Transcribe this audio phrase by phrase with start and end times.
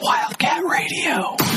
[0.00, 1.49] Wildcat Radio.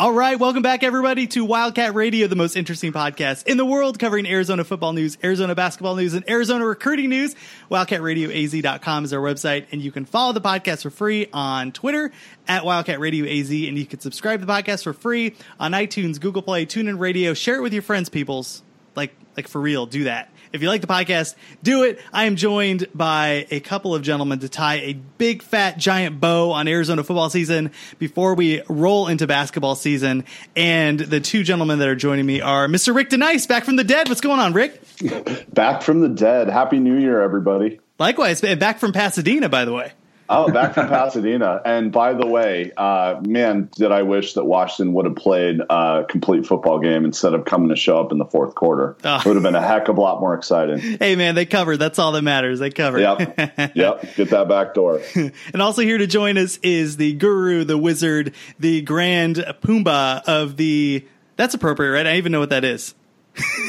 [0.00, 3.98] All right, welcome back, everybody, to Wildcat Radio, the most interesting podcast in the world,
[3.98, 7.36] covering Arizona football news, Arizona basketball news, and Arizona recruiting news.
[7.70, 12.12] WildcatRadioAZ.com is our website, and you can follow the podcast for free on Twitter
[12.48, 16.18] at Wildcat Radio AZ, and you can subscribe to the podcast for free on iTunes,
[16.18, 17.34] Google Play, TuneIn Radio.
[17.34, 18.62] Share it with your friends, peoples.
[18.96, 20.32] Like, like for real, do that.
[20.52, 22.00] If you like the podcast, do it.
[22.12, 26.50] I am joined by a couple of gentlemen to tie a big, fat, giant bow
[26.50, 30.24] on Arizona football season before we roll into basketball season.
[30.56, 32.94] And the two gentlemen that are joining me are Mr.
[32.94, 34.08] Rick Denice, back from the dead.
[34.08, 34.80] What's going on, Rick?
[35.52, 36.48] Back from the dead.
[36.48, 37.80] Happy New Year, everybody.
[37.98, 39.92] Likewise, back from Pasadena, by the way.
[40.32, 41.60] Oh, back from Pasadena.
[41.64, 46.04] And by the way, uh, man, did I wish that Washington would have played a
[46.08, 48.96] complete football game instead of coming to show up in the fourth quarter.
[49.02, 49.16] Oh.
[49.16, 50.78] It would have been a heck of a lot more exciting.
[50.78, 51.78] Hey, man, they covered.
[51.78, 52.60] That's all that matters.
[52.60, 53.00] They covered.
[53.00, 53.74] Yep.
[53.74, 54.14] yep.
[54.14, 55.02] Get that back door.
[55.14, 60.56] and also here to join us is the guru, the wizard, the grand Pumbaa of
[60.56, 61.04] the.
[61.34, 62.06] That's appropriate, right?
[62.06, 62.94] I even know what that is.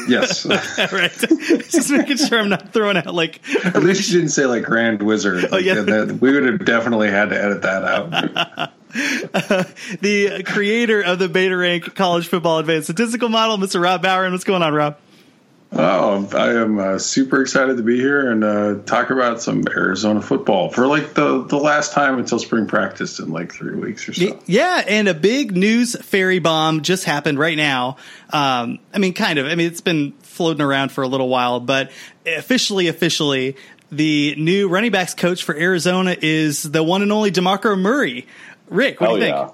[0.08, 0.44] Yes.
[0.92, 1.12] right.
[1.12, 3.40] Just making sure I'm not throwing out like.
[3.64, 5.44] At least you didn't say like Grand Wizard.
[5.44, 5.74] Like, oh, yeah.
[5.74, 8.68] That, we would have definitely had to edit that out.
[9.34, 9.64] Uh,
[10.00, 13.82] the creator of the Beta Rank College Football Advanced Statistical Model, Mr.
[13.82, 14.32] Rob Bowen.
[14.32, 14.96] What's going on, Rob?
[15.74, 20.20] Oh, I am uh, super excited to be here and uh, talk about some Arizona
[20.20, 24.12] football for like the, the last time until spring practice in like three weeks or
[24.12, 24.38] so.
[24.44, 27.96] Yeah, and a big news fairy bomb just happened right now.
[28.30, 29.46] Um, I mean, kind of.
[29.46, 31.90] I mean, it's been floating around for a little while, but
[32.26, 33.56] officially, officially,
[33.90, 38.26] the new running backs coach for Arizona is the one and only DeMarco Murray.
[38.68, 39.52] Rick, what do you think?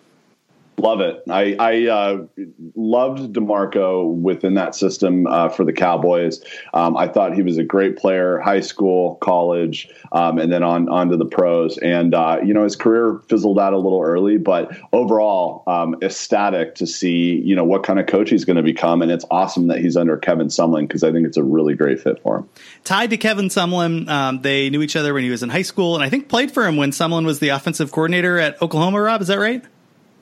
[0.78, 0.88] Yeah.
[0.88, 1.22] Love it.
[1.28, 2.26] I, I uh,
[2.74, 6.42] loved DeMarco within that system uh, for the Cowboys.
[6.72, 10.88] Um, I thought he was a great player, high school, college, um, and then on
[10.88, 11.78] on to the pros.
[11.78, 16.76] And uh, you know his career fizzled out a little early, but overall, um, ecstatic
[16.76, 19.02] to see you know what kind of coach he's going to become.
[19.02, 22.00] And it's awesome that he's under Kevin Sumlin because I think it's a really great
[22.00, 22.48] fit for him.
[22.84, 25.94] Tied to Kevin Sumlin, um, they knew each other when he was in high school,
[25.94, 29.00] and I think played for him when Sumlin was the offensive coordinator at Oklahoma.
[29.00, 29.64] Rob, is that right?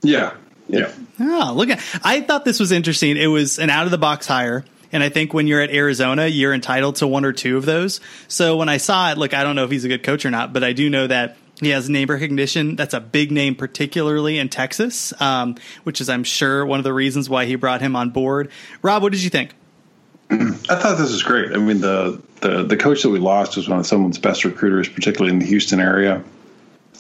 [0.03, 0.35] Yeah,
[0.69, 0.93] yeah.
[1.21, 3.17] Oh, look at I thought this was interesting.
[3.17, 4.65] It was an out of the box hire.
[4.93, 8.01] And I think when you're at Arizona, you're entitled to one or two of those.
[8.29, 10.31] So when I saw it, look, I don't know if he's a good coach or
[10.31, 12.77] not, but I do know that he has name recognition.
[12.77, 16.93] That's a big name, particularly in Texas, um, which is, I'm sure, one of the
[16.93, 18.51] reasons why he brought him on board.
[18.83, 19.55] Rob, what did you think?
[20.31, 21.53] I thought this was great.
[21.53, 24.89] I mean, the, the the coach that we lost was one of someone's best recruiters,
[24.89, 26.23] particularly in the Houston area.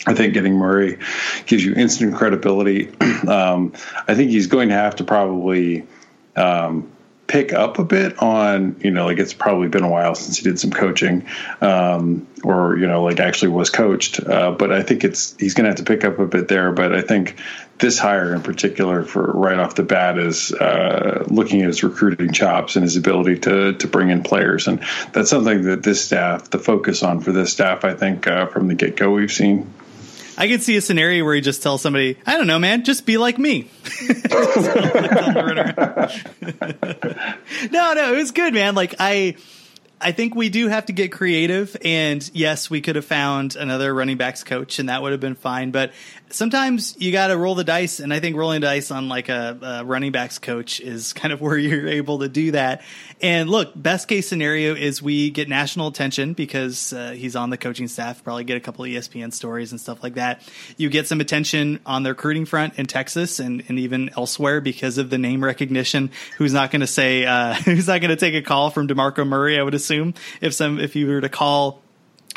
[0.06, 0.98] I think getting Murray
[1.46, 2.92] gives you instant credibility.
[3.26, 3.72] Um,
[4.06, 5.84] I think he's going to have to probably
[6.36, 6.92] um,
[7.26, 10.44] pick up a bit on, you know, like it's probably been a while since he
[10.44, 11.26] did some coaching,
[11.60, 14.20] um, or you know, like actually was coached.
[14.20, 16.72] Uh, but I think it's he's going to have to pick up a bit there.
[16.72, 17.36] But I think
[17.78, 22.32] this hire in particular, for right off the bat, is uh, looking at his recruiting
[22.32, 24.80] chops and his ability to to bring in players, and
[25.12, 28.68] that's something that this staff, the focus on for this staff, I think uh, from
[28.68, 29.72] the get go, we've seen.
[30.38, 33.06] I could see a scenario where he just tells somebody, I don't know, man, just
[33.06, 33.70] be like me.
[37.70, 38.74] no, no, it was good, man.
[38.74, 39.36] Like I
[40.00, 41.76] I think we do have to get creative.
[41.84, 45.34] And yes, we could have found another running backs coach and that would have been
[45.34, 45.70] fine.
[45.70, 45.92] But
[46.30, 48.00] sometimes you got to roll the dice.
[48.00, 51.40] And I think rolling dice on like a, a, running backs coach is kind of
[51.40, 52.82] where you're able to do that.
[53.20, 57.56] And look, best case scenario is we get national attention because uh, he's on the
[57.56, 60.42] coaching staff, probably get a couple of ESPN stories and stuff like that.
[60.76, 64.98] You get some attention on the recruiting front in Texas and, and even elsewhere because
[64.98, 66.10] of the name recognition.
[66.38, 69.26] Who's not going to say, uh, who's not going to take a call from DeMarco
[69.26, 71.82] Murray, I would assume, if some, if you were to call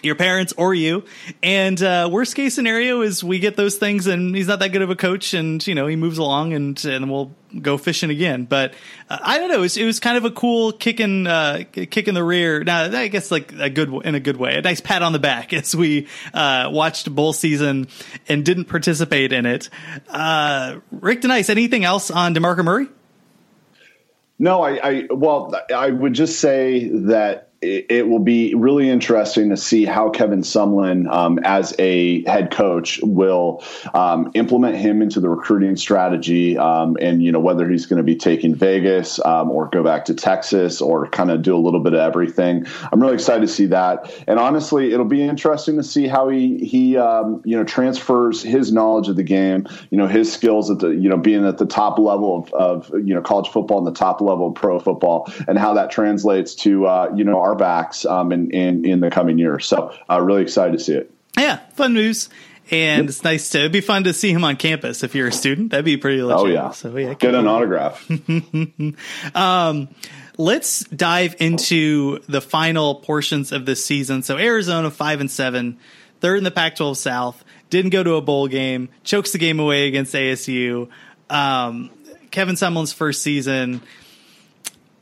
[0.01, 1.03] your parents or you.
[1.43, 4.81] And uh, worst case scenario is we get those things, and he's not that good
[4.81, 8.45] of a coach, and you know he moves along, and and we'll go fishing again.
[8.45, 8.73] But
[9.09, 9.57] uh, I don't know.
[9.57, 12.63] It was, it was, kind of a cool kick in uh, kick in the rear.
[12.63, 15.19] Now I guess like a good in a good way, a nice pat on the
[15.19, 17.87] back as we uh, watched bowl season
[18.27, 19.69] and didn't participate in it.
[20.07, 22.87] Uh, Rick Denice, anything else on Demarco Murray?
[24.41, 29.57] No, I, I well, I would just say that it, will be really interesting to
[29.57, 33.63] see how Kevin Sumlin, um, as a head coach, will
[33.93, 38.03] um, implement him into the recruiting strategy, um, and you know whether he's going to
[38.03, 41.81] be taking Vegas um, or go back to Texas or kind of do a little
[41.81, 42.65] bit of everything.
[42.91, 46.57] I'm really excited to see that, and honestly, it'll be interesting to see how he
[46.65, 50.79] he um, you know transfers his knowledge of the game, you know his skills at
[50.79, 53.87] the you know being at the top level of, of you know college football and
[53.87, 57.48] the top level of pro football, and how that translates to uh, you know our
[57.55, 59.65] backs um, in, in in the coming years.
[59.65, 61.11] So, uh, really excited to see it.
[61.37, 62.29] Yeah, fun news.
[62.71, 63.09] And yep.
[63.09, 65.71] it's nice to it'd be fun to see him on campus if you're a student.
[65.71, 66.39] That'd be pretty legit.
[66.39, 66.71] Oh yeah.
[66.71, 68.07] So yeah, get an autograph.
[69.35, 69.89] um,
[70.37, 74.21] let's dive into the final portions of this season.
[74.21, 75.79] So Arizona five and seven,
[76.19, 79.87] third in the Pac-12 South, didn't go to a bowl game, chokes the game away
[79.87, 80.89] against ASU.
[81.29, 81.89] Um,
[82.29, 83.81] Kevin Sumlin's first season.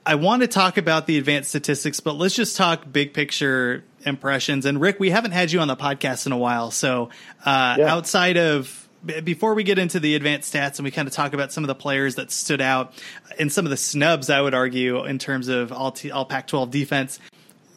[0.07, 4.65] I want to talk about the advanced statistics, but let's just talk big picture impressions.
[4.65, 7.09] And Rick, we haven't had you on the podcast in a while, so
[7.44, 7.94] uh, yeah.
[7.94, 8.88] outside of
[9.24, 11.68] before we get into the advanced stats and we kind of talk about some of
[11.68, 12.94] the players that stood out
[13.38, 16.71] and some of the snubs, I would argue in terms of all, T- all Pac-12
[16.71, 17.19] defense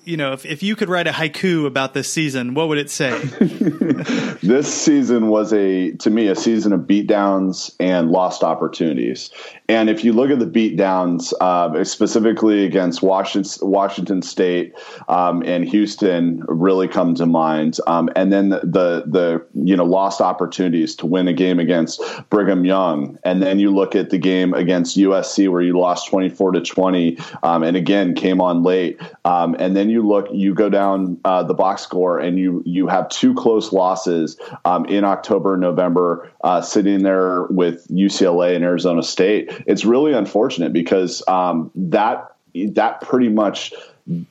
[0.04, 2.90] you know, if, if you could write a haiku about this season, what would it
[2.90, 3.18] say?
[4.42, 9.30] this season was a, to me, a season of beatdowns and lost opportunities.
[9.68, 14.74] And if you look at the beatdowns, uh, specifically against Washington, Washington State
[15.08, 17.78] um, and Houston, really come to mind.
[17.86, 22.02] Um, and then the, the, the you know lost opportunities to win a game against
[22.30, 26.30] Brigham Young, and then you look at the game against USC where you lost twenty
[26.30, 29.00] four to twenty, um, and again came on late.
[29.24, 32.86] Um, and then you look, you go down uh, the box score, and you you
[32.86, 39.02] have two close losses um, in October, November, uh, sitting there with UCLA and Arizona
[39.02, 39.50] State.
[39.66, 43.72] It's really unfortunate because um, that that pretty much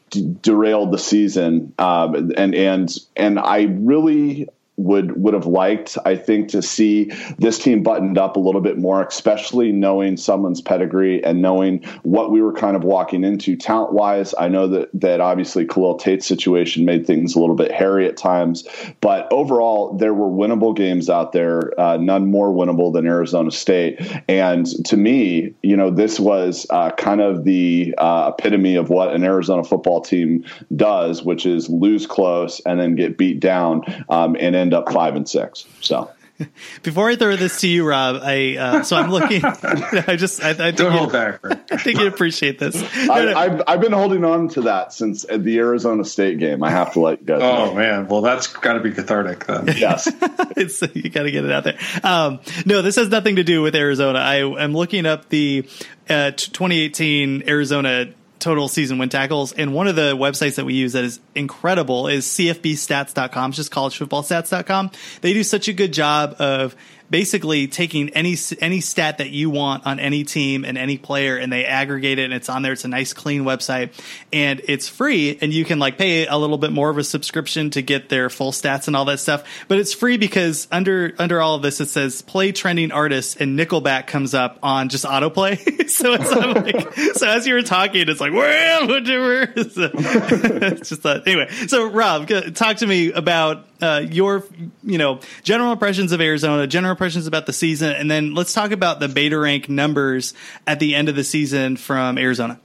[0.10, 4.48] d- derailed the season, um, and and and I really
[4.80, 8.78] would would have liked, I think, to see this team buttoned up a little bit
[8.78, 13.94] more, especially knowing Sumlin's pedigree and knowing what we were kind of walking into talent
[13.94, 14.34] wise.
[14.40, 18.16] I know that that obviously Khalil Tate's situation made things a little bit hairy at
[18.16, 18.68] times,
[19.02, 24.02] but overall there were winnable games out there, uh, none more winnable than Arizona State.
[24.30, 29.14] And to me, you know, this was uh, kind of the uh, epitome of what
[29.14, 30.46] an Arizona football team
[30.76, 35.16] does, which is lose close and then get beat down um, and end up five
[35.16, 35.66] and six.
[35.82, 36.12] So.
[36.84, 39.42] Before I throw this to you, Rob, I uh, so I'm looking.
[39.44, 41.40] I just I, I think don't hold back.
[41.72, 42.76] I think you appreciate this.
[42.76, 46.64] No, I, have I've been holding on to that since the Arizona State game.
[46.64, 47.42] I have to let you guys.
[47.42, 47.74] Oh know.
[47.74, 49.68] man, well that's got to be cathartic then.
[49.78, 50.10] Yes,
[50.56, 51.78] it's you got to get it out there.
[52.04, 54.20] Um, no, this has nothing to do with Arizona.
[54.20, 55.68] I am looking up the
[56.10, 59.52] uh, 2018 Arizona total season win tackles.
[59.54, 63.52] And one of the websites that we use that is incredible is cfbstats.com.
[63.52, 64.92] It's just collegefootballstats.com.
[65.22, 66.76] They do such a good job of
[67.10, 71.52] basically taking any any stat that you want on any team and any player and
[71.52, 72.74] they aggregate it and it's on there.
[72.74, 73.92] It's a nice clean website
[74.32, 77.70] and it's free and you can like pay a little bit more of a subscription
[77.72, 79.44] to get their full stats and all that stuff.
[79.68, 83.58] But it's free because under under all of this it says play trending artists and
[83.58, 85.60] Nickelback comes up on just autoplay.
[85.90, 89.48] So it's like so as you were talking it's like well whatever.
[89.70, 91.50] So, it's just that anyway.
[91.68, 94.46] So Rob talk to me about uh, your
[94.84, 98.72] you know general impressions of Arizona, general impressions about the season, and then let's talk
[98.72, 100.34] about the beta rank numbers
[100.68, 102.60] at the end of the season from Arizona.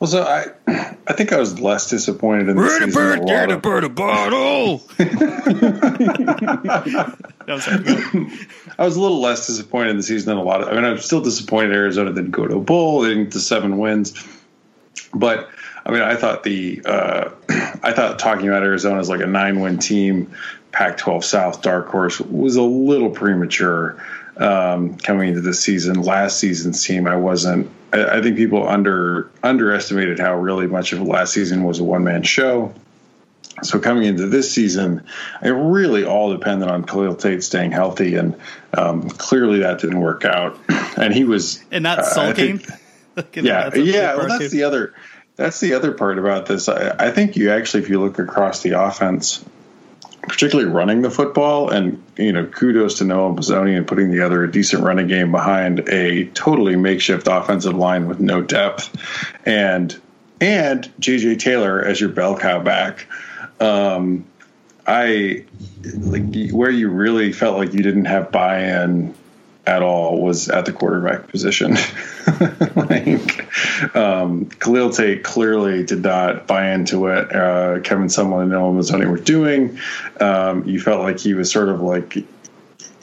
[0.00, 0.46] Well, so I,
[1.06, 2.90] I think I was less disappointed in the Bird season.
[2.90, 4.82] Bird, get a bird, a bottle.
[4.98, 5.04] I
[8.84, 10.68] was a little less disappointed in the season than a lot of.
[10.68, 13.40] I mean, I'm still disappointed Arizona didn't go to a bowl, they didn't get to
[13.40, 14.14] seven wins,
[15.14, 15.48] but
[15.86, 17.30] I mean, I thought the uh,
[17.84, 20.32] I thought talking about Arizona as like a nine-win team,
[20.72, 24.02] Pac-12 South dark horse was a little premature
[24.36, 26.02] um, coming into the season.
[26.02, 27.70] Last season's team, I wasn't.
[27.92, 32.22] I, I think people under underestimated how really much of last season was a one-man
[32.22, 32.72] show.
[33.62, 35.04] So coming into this season,
[35.42, 38.36] it really all depended on Khalil Tate staying healthy, and
[38.72, 40.58] um, clearly that didn't work out.
[40.96, 42.60] And he was and not sulking.
[43.16, 44.16] Uh, think, yeah, yeah.
[44.16, 44.92] Well, that's the other
[45.36, 46.68] that's the other part about this.
[46.68, 49.42] I, I think you actually, if you look across the offense,
[50.22, 54.50] particularly running the football, and you know, kudos to Noel Mazzone and putting together a
[54.50, 58.94] decent running game behind a totally makeshift offensive line with no depth,
[59.46, 59.98] and
[60.40, 63.06] and JJ Taylor as your bell cow back.
[63.60, 64.24] Um,
[64.86, 65.44] I
[65.98, 69.14] like where you really felt like you didn't have buy-in
[69.70, 71.74] at all was at the quarterback position.
[72.74, 77.32] like, um, Khalil Tate clearly did not buy into it.
[77.32, 79.78] Uh, Kevin Sumlin and Noel Mazzone were doing.
[80.18, 82.16] Um, you felt like he was sort of like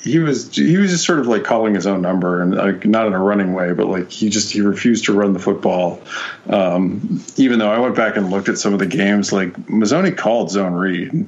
[0.03, 3.07] he was he was just sort of like calling his own number and like not
[3.07, 6.01] in a running way, but like he just he refused to run the football.
[6.49, 10.17] Um, even though I went back and looked at some of the games, like Mazzone
[10.17, 11.27] called zone read,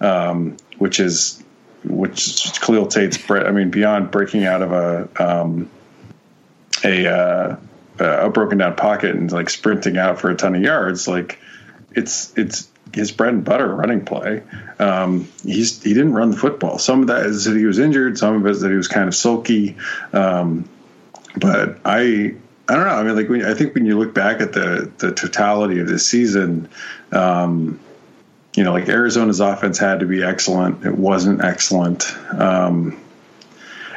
[0.00, 1.43] um, which is
[1.84, 3.18] which Khalil Tate's.
[3.30, 5.70] I mean, beyond breaking out of a um,
[6.84, 7.56] a uh,
[7.98, 11.38] a broken down pocket and like sprinting out for a ton of yards, like
[11.92, 14.42] it's it's his bread and butter running play.
[14.78, 16.78] Um, he's he didn't run the football.
[16.78, 18.18] Some of that is that he was injured.
[18.18, 19.76] Some of it is that he was kind of sulky.
[20.12, 20.68] Um,
[21.36, 22.34] but I
[22.68, 22.94] I don't know.
[22.94, 25.88] I mean, like when, I think when you look back at the the totality of
[25.88, 26.68] this season,
[27.12, 27.80] um,
[28.54, 30.84] you know, like Arizona's offense had to be excellent.
[30.84, 32.16] It wasn't excellent.
[32.32, 33.00] Um,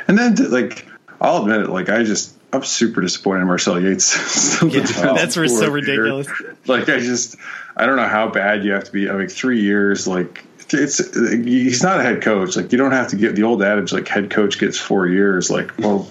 [0.07, 0.85] and then like
[1.21, 4.61] I'll admit it, like I just I'm super disappointed in Marcel Yates.
[4.63, 6.27] yeah, that's so ridiculous.
[6.65, 7.35] Like I just
[7.75, 9.09] I don't know how bad you have to be.
[9.09, 12.55] I mean, three years, like it's he's not a head coach.
[12.55, 15.51] Like you don't have to get the old adage like head coach gets four years.
[15.51, 16.09] Like well,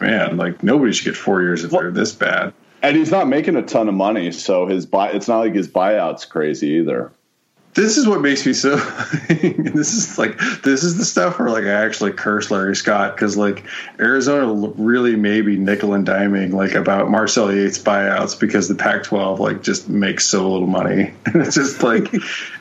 [0.00, 2.54] man, like nobody should get four years if well, they're this bad.
[2.80, 5.68] And he's not making a ton of money, so his buy it's not like his
[5.68, 7.12] buyout's crazy either
[7.78, 8.76] this is what makes me so
[9.28, 13.36] this is like this is the stuff where like i actually curse larry scott because
[13.36, 13.64] like
[14.00, 19.38] arizona really maybe nickel and diming like about marcel yates buyouts because the pac 12
[19.38, 21.14] like just makes so little money.
[21.28, 22.12] And it's just like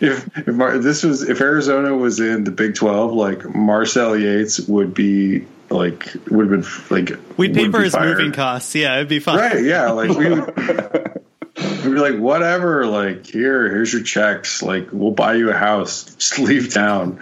[0.02, 4.60] if if Mar- this was if arizona was in the big 12 like marcel yates
[4.60, 8.18] would be like would have been like we'd pay for his fired.
[8.18, 8.76] moving costs.
[8.76, 9.38] Yeah it'd be fine.
[9.38, 11.14] Right yeah like we would
[11.58, 14.62] We'd be like, whatever, like, here, here's your checks.
[14.62, 16.04] Like, we'll buy you a house.
[16.16, 17.20] Just leave town.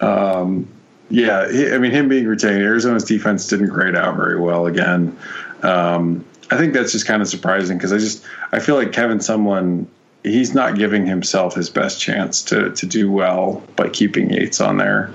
[0.00, 0.68] Um,
[1.10, 5.16] yeah, I mean, him being retained, Arizona's defense didn't grade out very well again.
[5.62, 9.18] Um, I think that's just kind of surprising because I just I feel like Kevin
[9.18, 9.86] Sumlin
[10.22, 14.78] he's not giving himself his best chance to to do well by keeping Yates on
[14.78, 15.10] there.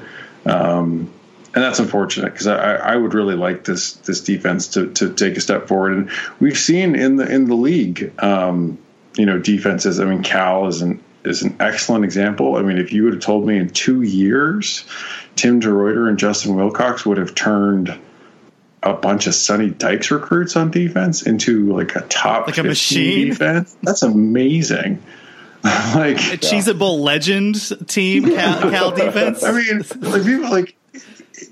[0.45, 1.11] Um,
[1.55, 5.35] and that's unfortunate because I, I would really like this this defense to to take
[5.37, 5.93] a step forward.
[5.93, 8.77] And we've seen in the in the league, um,
[9.15, 9.99] you know, defenses.
[9.99, 12.55] I mean, Cal is an is an excellent example.
[12.55, 14.85] I mean, if you would have told me in two years,
[15.35, 17.97] Tim DeRuyter and Justin Wilcox would have turned
[18.81, 23.29] a bunch of Sonny Dykes recruits on defense into like a top like a machine
[23.29, 25.01] defense, that's amazing.
[25.63, 29.43] like a cheesable legend team Cal, Cal defense.
[29.43, 30.75] I mean, like people like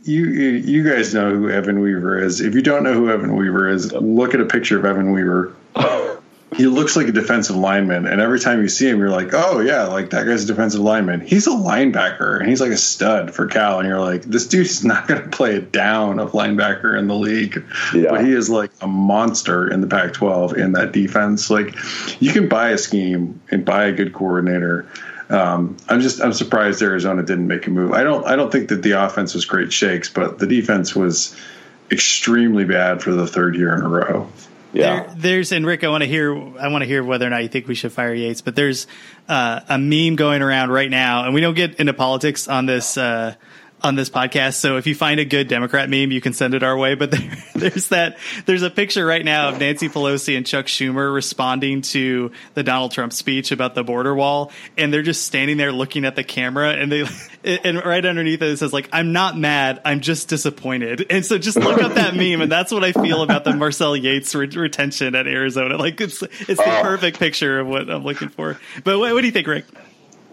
[0.08, 2.42] you you guys know who Evan Weaver is.
[2.42, 5.54] If you don't know who Evan Weaver is, look at a picture of Evan Weaver.
[6.56, 9.60] he looks like a defensive lineman, and every time you see him, you're like, "Oh
[9.60, 13.34] yeah, like that guy's a defensive lineman." He's a linebacker, and he's like a stud
[13.34, 13.80] for Cal.
[13.80, 17.16] And you're like, "This dude's not going to play a down of linebacker in the
[17.16, 18.12] league," yeah.
[18.12, 21.50] but he is like a monster in the Pac-12 in that defense.
[21.50, 21.76] Like,
[22.22, 24.88] you can buy a scheme and buy a good coordinator
[25.30, 27.94] um, I'm just I'm surprised Arizona didn't make a move.
[27.94, 31.36] I don't I don't think that the offense was great shakes, but the defense was
[31.92, 34.30] extremely bad for the third year in a row.
[34.74, 35.04] Yeah.
[35.04, 37.44] There, there's and Rick, I want to hear I want to hear whether or not
[37.44, 38.88] you think we should fire Yates, but there's
[39.28, 42.98] uh, a meme going around right now, and we don't get into politics on this
[42.98, 43.36] uh,
[43.84, 44.56] on this podcast.
[44.56, 46.96] So if you find a good Democrat meme, you can send it our way.
[46.96, 51.14] But there, there's that, there's a picture right now of Nancy Pelosi and Chuck Schumer
[51.14, 54.52] responding to the Donald Trump speech about the border wall.
[54.78, 57.06] And they're just standing there looking at the camera and they,
[57.64, 59.82] and right underneath it, it says like, I'm not mad.
[59.86, 61.06] I'm just disappointed.
[61.10, 62.42] And so just look up that meme.
[62.42, 65.78] And that's what I feel about the Marcel Yates re- retention at Arizona.
[65.78, 66.82] Like it's, it's the oh.
[66.82, 68.60] perfect picture of what I'm looking for.
[68.84, 69.66] But what, what do you think, Rick?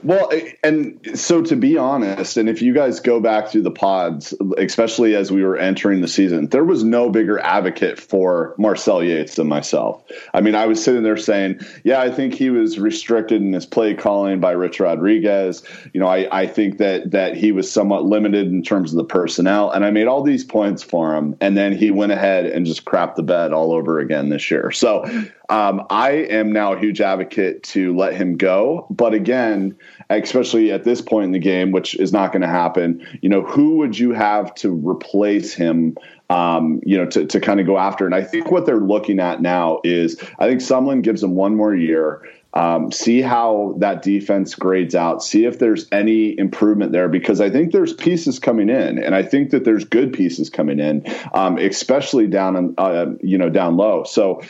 [0.05, 0.31] Well,
[0.63, 5.17] and so to be honest, and if you guys go back through the pods, especially
[5.17, 9.49] as we were entering the season, there was no bigger advocate for Marcel Yates than
[9.49, 10.05] myself.
[10.35, 13.65] I mean, I was sitting there saying, yeah, I think he was restricted in his
[13.65, 15.63] play calling by Rich Rodriguez.
[15.95, 19.05] You know, I, I think that that he was somewhat limited in terms of the
[19.05, 19.71] personnel.
[19.71, 21.35] And I made all these points for him.
[21.41, 24.71] And then he went ahead and just crapped the bed all over again this year.
[24.71, 25.05] So
[25.49, 28.87] um, I am now a huge advocate to let him go.
[28.91, 29.77] But again,
[30.11, 33.43] especially at this point in the game, which is not going to happen, you know,
[33.43, 35.97] who would you have to replace him?
[36.31, 38.07] Um, you know, to, to kind of go after.
[38.07, 41.55] And I think what they're looking at now is I think Sumlin gives them one
[41.55, 42.23] more year.
[42.55, 45.25] Um, see how that defense grades out.
[45.25, 49.25] See if there's any improvement there because I think there's pieces coming in, and I
[49.25, 54.05] think that there's good pieces coming in, um, especially down, uh, you know, down low.
[54.05, 54.41] So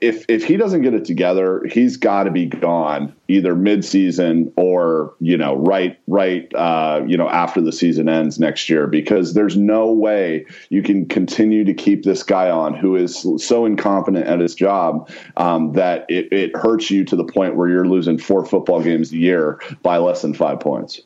[0.00, 5.12] If if he doesn't get it together, he's got to be gone either midseason or
[5.20, 9.56] you know right right uh, you know after the season ends next year because there's
[9.56, 14.38] no way you can continue to keep this guy on who is so incompetent at
[14.38, 18.44] his job um, that it, it hurts you to the point where you're losing four
[18.44, 21.00] football games a year by less than five points.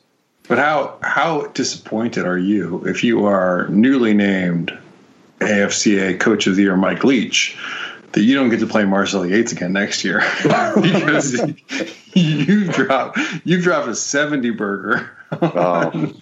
[0.47, 4.77] But how how disappointed are you if you are newly named
[5.39, 7.57] AFCA Coach of the Year Mike Leach
[8.13, 10.19] that you don't get to play Marcel Yates again next year
[10.75, 11.41] because
[12.13, 15.11] you drop you drop a seventy burger.
[15.41, 16.13] Oh,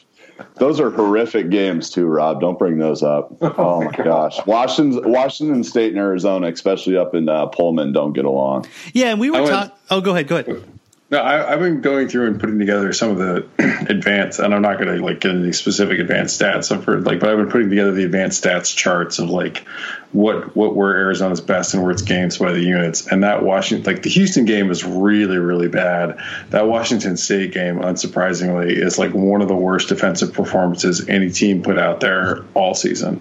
[0.55, 2.41] those are horrific games too, Rob.
[2.41, 3.35] Don't bring those up.
[3.41, 8.13] Oh, oh my gosh, Washington, Washington State and Arizona, especially up in uh, Pullman, don't
[8.13, 8.67] get along.
[8.93, 9.75] Yeah, and we were talking.
[9.89, 10.27] Oh, go ahead.
[10.27, 10.63] Go ahead.
[11.11, 13.47] No, I, have been going through and putting together some of the
[13.89, 16.69] advanced, and I'm not going to like get any specific advanced stats.
[16.69, 19.65] Like, but I've been putting together the advanced stats charts of like
[20.11, 23.07] what what were Arizona's best and worst games by the units.
[23.07, 26.19] And that Washington, like the Houston game, was really really bad.
[26.51, 31.63] That Washington State game, unsurprisingly, is like one of the worst defensive performances any team
[31.63, 33.19] put out there all season.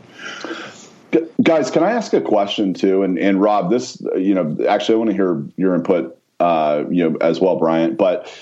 [1.42, 3.02] Guys, can I ask a question too?
[3.02, 7.09] And and Rob, this you know, actually, I want to hear your input uh, you
[7.09, 7.97] know, as well, Bryant.
[7.97, 8.33] But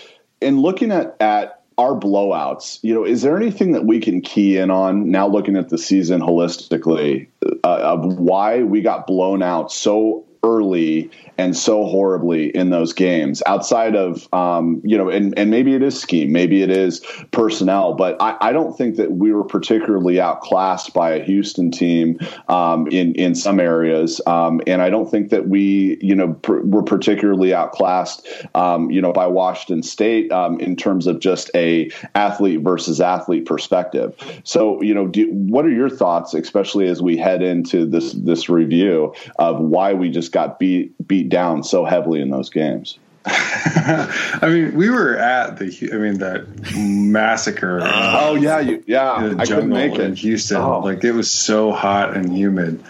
[0.40, 4.56] in looking at at our blowouts, you know, is there anything that we can key
[4.56, 9.70] in on now looking at the season holistically uh, of why we got blown out
[9.70, 15.50] so early and so horribly in those games outside of um, you know and, and
[15.50, 17.00] maybe it is scheme maybe it is
[17.30, 22.18] personnel but I, I don't think that we were particularly outclassed by a Houston team
[22.48, 24.20] um, in in some areas.
[24.26, 29.00] Um, and I don't think that we you know pr- were particularly outclassed um, you
[29.00, 34.14] know by Washington State um, in terms of just a athlete versus athlete perspective.
[34.44, 38.48] So you know do, what are your thoughts especially as we head into this this
[38.48, 42.98] review of why we just got beat beat beat down so heavily in those games.
[43.26, 45.90] I mean, we were at the.
[45.92, 47.80] I mean, that massacre.
[47.82, 49.34] oh yeah, you, yeah.
[49.36, 50.58] I couldn't make it in Houston.
[50.58, 50.80] Oh.
[50.80, 52.84] Like it was so hot and humid.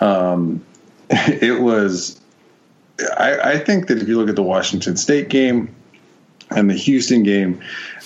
[0.00, 0.64] Um,
[1.10, 2.18] it was.
[3.18, 5.74] I, I, think that if you look at the Washington State game
[6.50, 7.60] and the Houston game,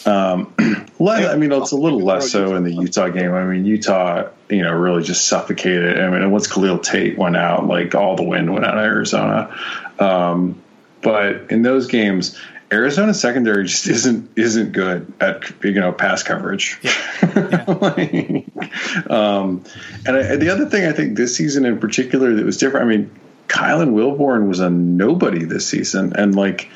[0.07, 3.35] um, I mean, it's a little less so in the Utah game.
[3.35, 5.99] I mean, Utah, you know, really just suffocated.
[5.99, 9.55] I mean, once Khalil Tate went out, like all the wind went out of Arizona.
[9.99, 10.63] Um,
[11.03, 12.39] but in those games,
[12.73, 16.79] Arizona secondary just isn't isn't good at you know pass coverage.
[16.83, 16.93] Yeah.
[17.37, 17.65] Yeah.
[17.67, 19.63] like, um,
[20.07, 22.87] and I, the other thing I think this season in particular that was different.
[22.87, 23.11] I mean,
[23.49, 26.71] Kylan Wilborn was a nobody this season, and like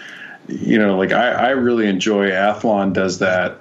[0.50, 3.58] you know, like I, I really enjoy Athlon does that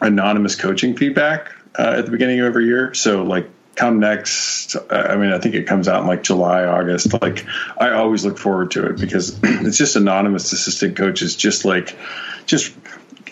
[0.00, 2.94] anonymous coaching feedback uh, at the beginning of every year.
[2.94, 7.12] So like come next i mean i think it comes out in like july august
[7.22, 7.46] like
[7.78, 11.96] i always look forward to it because it's just anonymous assistant coaches just like
[12.44, 12.74] just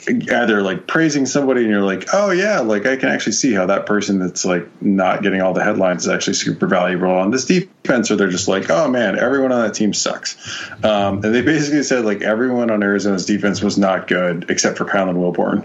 [0.09, 3.67] either like praising somebody and you're like, oh yeah, like I can actually see how
[3.67, 7.45] that person that's like not getting all the headlines is actually super valuable on this
[7.45, 10.37] defense, or they're just like, oh man, everyone on that team sucks.
[10.85, 14.85] Um, and they basically said like everyone on Arizona's defense was not good except for
[14.85, 15.65] Kylan Wilborn.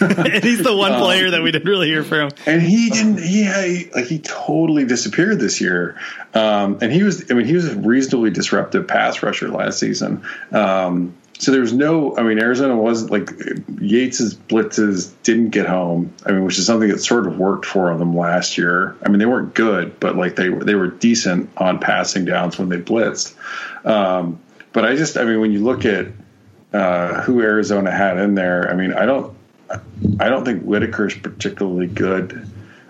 [0.34, 2.30] and he's the one um, player that we didn't really hear from.
[2.46, 3.22] And he didn't.
[3.22, 5.96] He had, like he totally disappeared this year.
[6.34, 7.30] Um, and he was.
[7.30, 10.22] I mean, he was a reasonably disruptive pass rusher last season.
[10.52, 12.16] Um, so there was no.
[12.16, 16.12] I mean, Arizona wasn't like Yates's blitzes didn't get home.
[16.26, 18.96] I mean, which is something that sort of worked for them last year.
[19.04, 22.68] I mean, they weren't good, but like they they were decent on passing downs when
[22.68, 23.34] they blitzed.
[23.86, 24.40] Um,
[24.72, 26.08] but I just, I mean, when you look at
[26.72, 29.36] uh, who Arizona had in there, I mean, I don't,
[30.20, 32.48] I don't think Whitaker is particularly good.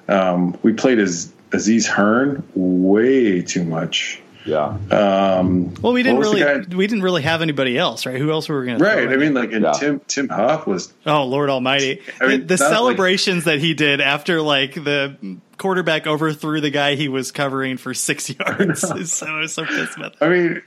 [0.08, 4.20] Um, we played as Aziz Hearn way too much.
[4.48, 4.78] Yeah.
[4.90, 8.18] Um, well, we didn't really we didn't really have anybody else, right?
[8.18, 8.84] Who else were we going to?
[8.84, 9.08] Right.
[9.08, 9.72] I mean, like yeah.
[9.72, 10.92] Tim Tim Hough was.
[11.04, 12.00] Oh Lord Almighty!
[12.20, 16.70] I mean, the, the celebrations like, that he did after like the quarterback overthrew the
[16.70, 20.24] guy he was covering for six yards is so so pissed about that.
[20.24, 20.62] I mean,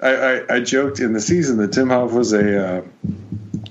[0.00, 2.82] I, I, I, joked in the season that Tim Hough was a uh,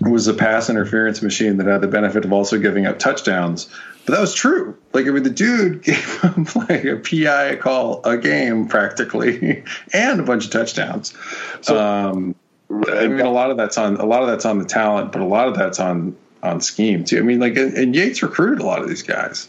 [0.02, 3.68] was a pass interference machine that had the benefit of also giving up touchdowns.
[4.06, 4.78] But that was true.
[4.94, 9.64] Like, I mean, the dude gave him like a PI call a game practically,
[9.94, 11.14] and a bunch of touchdowns.
[11.62, 12.36] So, um,
[12.70, 15.22] I mean, a lot of that's on a lot of that's on the talent, but
[15.22, 17.20] a lot of that's on on scheme too.
[17.20, 19.48] I mean, like, and, and Yates recruited a lot of these guys.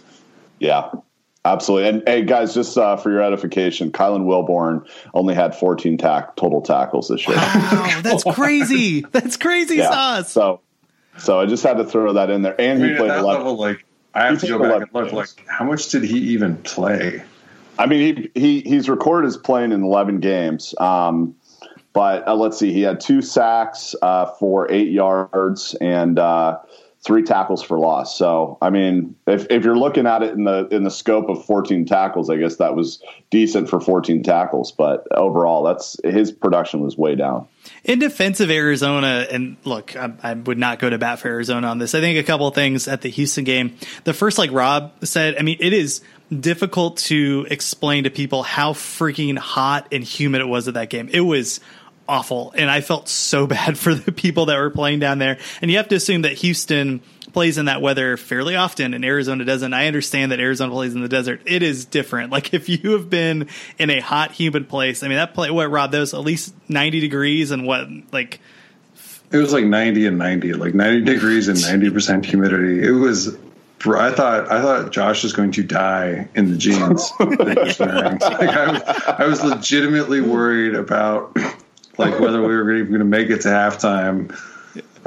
[0.58, 0.90] Yeah,
[1.46, 1.88] Absolutely.
[1.88, 6.60] And hey, guys, just uh, for your edification, Kylan Wilborn only had 14 tack, total
[6.60, 7.36] tackles this year.
[7.36, 9.02] Wow, that's crazy.
[9.12, 9.90] That's crazy yeah.
[9.90, 10.32] sauce.
[10.32, 10.60] So,
[11.18, 12.60] so I just had to throw that in there.
[12.60, 13.24] And I mean, he played 11.
[13.24, 13.84] Level, like,
[14.16, 15.12] I have to go back and look.
[15.12, 17.22] Like, how much did he even play?
[17.78, 20.74] I mean, he he he's recorded as playing in 11 games.
[20.80, 21.34] Um,
[21.92, 26.58] but uh, let's see, he had two sacks uh, for eight yards and uh,
[27.06, 28.18] three tackles for loss.
[28.18, 31.44] So, I mean, if, if you're looking at it in the in the scope of
[31.44, 34.72] 14 tackles, I guess that was decent for 14 tackles.
[34.72, 37.46] But overall, that's his production was way down.
[37.84, 41.68] In defense of Arizona, and look, I, I, would not go to bat for Arizona
[41.68, 41.94] on this.
[41.94, 43.76] I think a couple things at the Houston game.
[44.04, 46.00] The first, like Rob said, I mean, it is
[46.40, 51.08] difficult to explain to people how freaking hot and humid it was at that game.
[51.12, 51.60] It was
[52.08, 52.52] awful.
[52.56, 55.38] And I felt so bad for the people that were playing down there.
[55.60, 57.00] And you have to assume that Houston
[57.32, 59.74] plays in that weather fairly often and Arizona doesn't.
[59.74, 61.42] I understand that Arizona plays in the desert.
[61.44, 62.30] It is different.
[62.36, 65.70] Like if you have been in a hot, humid place, I mean, that play, what,
[65.70, 68.40] Rob, those at least 90 degrees and what, like,
[69.32, 72.86] it was like 90 and 90, like 90 degrees and 90% humidity.
[72.86, 73.38] It was
[73.94, 77.12] I thought I thought Josh was going to die in the jeans.
[77.20, 81.36] like I, was, I was legitimately worried about
[81.98, 84.36] like whether we were even going to make it to halftime.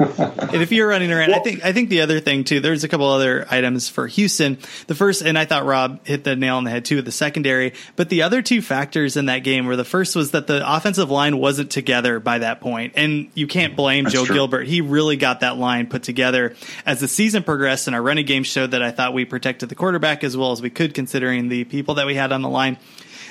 [0.00, 2.60] and if you're running around, well, I think I think the other thing too.
[2.60, 4.56] There's a couple other items for Houston.
[4.86, 7.12] The first, and I thought Rob hit the nail on the head too, with the
[7.12, 7.74] secondary.
[7.96, 11.10] But the other two factors in that game were the first was that the offensive
[11.10, 14.36] line wasn't together by that point, and you can't blame That's Joe true.
[14.36, 14.66] Gilbert.
[14.66, 18.42] He really got that line put together as the season progressed, and our running game
[18.42, 21.64] showed that I thought we protected the quarterback as well as we could, considering the
[21.64, 22.78] people that we had on the line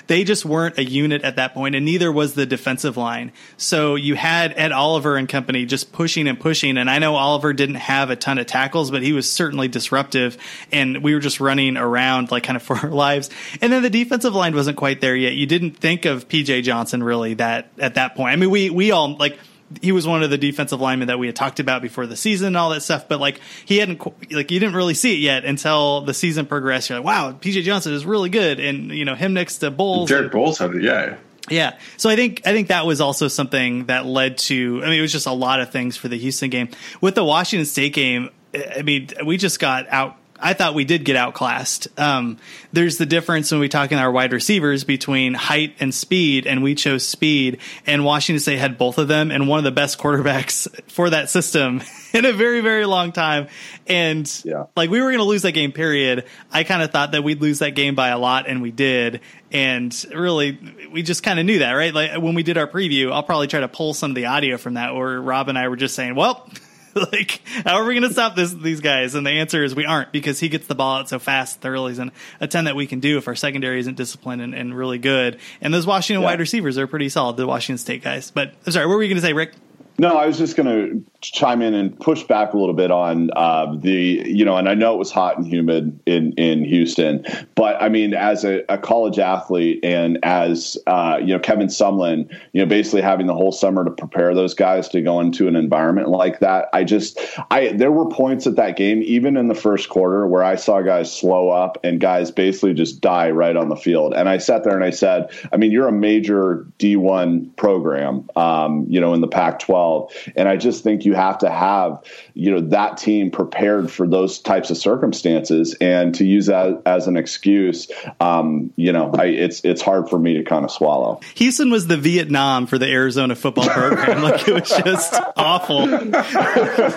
[0.09, 3.31] they just weren't a unit at that point, and neither was the defensive line.
[3.57, 6.79] So you had Ed Oliver and company just pushing and pushing.
[6.79, 10.35] And I know Oliver didn't have a ton of tackles, but he was certainly disruptive,
[10.71, 13.29] and we were just running around like kind of for our lives.
[13.61, 15.33] And then the defensive line wasn't quite there yet.
[15.33, 18.33] You didn't think of PJ Johnson really that at that point.
[18.33, 19.37] I mean, we we all like
[19.81, 22.47] he was one of the defensive linemen that we had talked about before the season
[22.47, 23.07] and all that stuff.
[23.07, 26.89] But like he hadn't like you didn't really see it yet until the season progressed.
[26.89, 30.09] You're like, wow, PJ Johnson is really good, and you know him next to Boles.
[30.09, 31.17] Jared Boles had it, yeah.
[31.49, 31.77] Yeah.
[31.97, 35.01] So I think I think that was also something that led to I mean it
[35.01, 36.69] was just a lot of things for the Houston game.
[37.01, 38.29] With the Washington State game,
[38.77, 41.87] I mean we just got out I thought we did get outclassed.
[41.99, 42.37] Um,
[42.71, 46.63] there's the difference when we talk in our wide receivers between height and speed, and
[46.63, 47.59] we chose speed.
[47.85, 51.29] And Washington State had both of them, and one of the best quarterbacks for that
[51.29, 51.81] system
[52.13, 53.47] in a very, very long time.
[53.87, 54.65] And yeah.
[54.75, 56.25] like we were going to lose that game, period.
[56.51, 59.21] I kind of thought that we'd lose that game by a lot, and we did.
[59.51, 60.59] And really,
[60.91, 61.93] we just kind of knew that, right?
[61.93, 64.57] Like when we did our preview, I'll probably try to pull some of the audio
[64.57, 66.49] from that, where Rob and I were just saying, "Well."
[67.11, 69.15] like, how are we going to stop this, these guys?
[69.15, 71.61] And the answer is we aren't because he gets the ball out so fast.
[71.61, 74.53] There really isn't a ton that we can do if our secondary isn't disciplined and,
[74.53, 75.39] and really good.
[75.61, 76.29] And those Washington yeah.
[76.29, 78.31] wide receivers are pretty solid, the Washington State guys.
[78.31, 79.53] But I'm sorry, what were you going to say, Rick?
[79.97, 83.29] No, I was just going to chime in and push back a little bit on
[83.35, 87.25] uh, the, you know, and I know it was hot and humid in in Houston,
[87.55, 92.29] but I mean, as a, a college athlete and as uh, you know, Kevin Sumlin,
[92.53, 95.55] you know, basically having the whole summer to prepare those guys to go into an
[95.55, 97.19] environment like that, I just,
[97.51, 100.81] I there were points at that game, even in the first quarter, where I saw
[100.81, 104.63] guys slow up and guys basically just die right on the field, and I sat
[104.63, 109.21] there and I said, I mean, you're a major D1 program, um, you know, in
[109.21, 113.91] the Pac-12 and I just think you have to have, you know, that team prepared
[113.91, 115.75] for those types of circumstances.
[115.81, 120.19] And to use that as an excuse, um, you know, I, it's it's hard for
[120.19, 121.19] me to kind of swallow.
[121.35, 124.21] Houston was the Vietnam for the Arizona football program.
[124.21, 125.87] like it was just awful,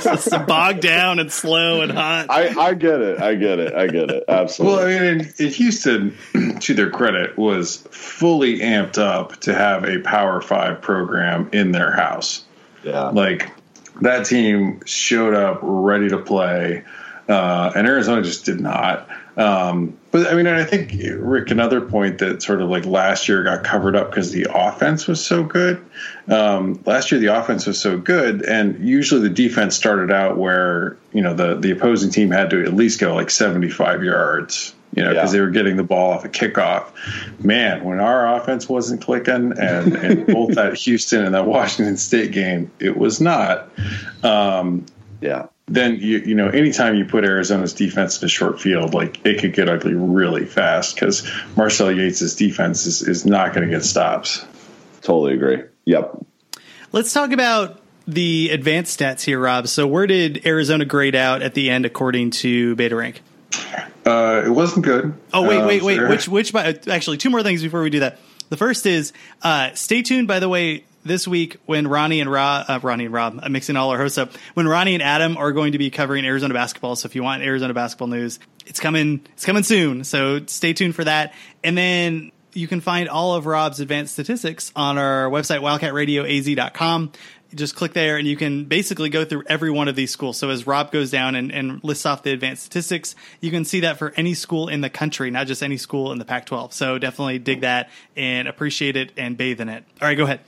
[0.02, 2.26] just bogged down and slow and hot.
[2.30, 3.20] I, I get it.
[3.20, 3.74] I get it.
[3.74, 4.24] I get it.
[4.28, 4.76] Absolutely.
[4.76, 6.16] Well, I mean, in, in Houston,
[6.60, 11.92] to their credit, was fully amped up to have a Power Five program in their
[11.92, 12.44] house.
[12.82, 13.08] Yeah.
[13.08, 13.50] Like
[14.02, 16.84] that team showed up ready to play,
[17.28, 19.08] uh, and Arizona just did not.
[19.36, 23.42] Um, but I mean, I think Rick, another point that sort of like last year
[23.42, 25.82] got covered up because the offense was so good.
[26.28, 30.98] Um, last year, the offense was so good, and usually the defense started out where
[31.12, 34.74] you know the the opposing team had to at least go like seventy five yards
[34.94, 35.38] you know, because yeah.
[35.38, 36.92] they were getting the ball off a kickoff.
[37.42, 42.32] Man, when our offense wasn't clicking, and, and both that Houston and that Washington State
[42.32, 43.70] game, it was not.
[44.22, 44.86] Um,
[45.20, 45.46] yeah.
[45.66, 49.40] Then you you know, anytime you put Arizona's defense in a short field, like it
[49.40, 51.26] could get ugly really fast because
[51.56, 54.44] Marcel Yates' defense is, is not going to get stops.
[55.00, 55.62] Totally agree.
[55.84, 56.26] Yep.
[56.90, 59.68] Let's talk about the advanced stats here, Rob.
[59.68, 63.22] So, where did Arizona grade out at the end according to Beta Rank?
[64.04, 65.14] Uh, it wasn't good.
[65.32, 66.08] Oh wait, wait, wait.
[66.08, 68.18] Which which by, actually two more things before we do that.
[68.48, 69.12] The first is
[69.42, 70.28] uh, stay tuned.
[70.28, 73.76] By the way, this week when Ronnie and Rob, uh, Ronnie and Rob, I'm mixing
[73.76, 74.32] all our hosts up.
[74.54, 77.42] When Ronnie and Adam are going to be covering Arizona basketball, so if you want
[77.42, 79.24] Arizona basketball news, it's coming.
[79.32, 80.04] It's coming soon.
[80.04, 81.34] So stay tuned for that.
[81.62, 87.12] And then you can find all of Rob's advanced statistics on our website, wildcatradioaz.com.
[87.54, 90.38] Just click there and you can basically go through every one of these schools.
[90.38, 93.80] So as Rob goes down and, and lists off the advanced statistics, you can see
[93.80, 96.72] that for any school in the country, not just any school in the Pac 12.
[96.72, 99.84] So definitely dig that and appreciate it and bathe in it.
[100.00, 100.40] All right, go ahead.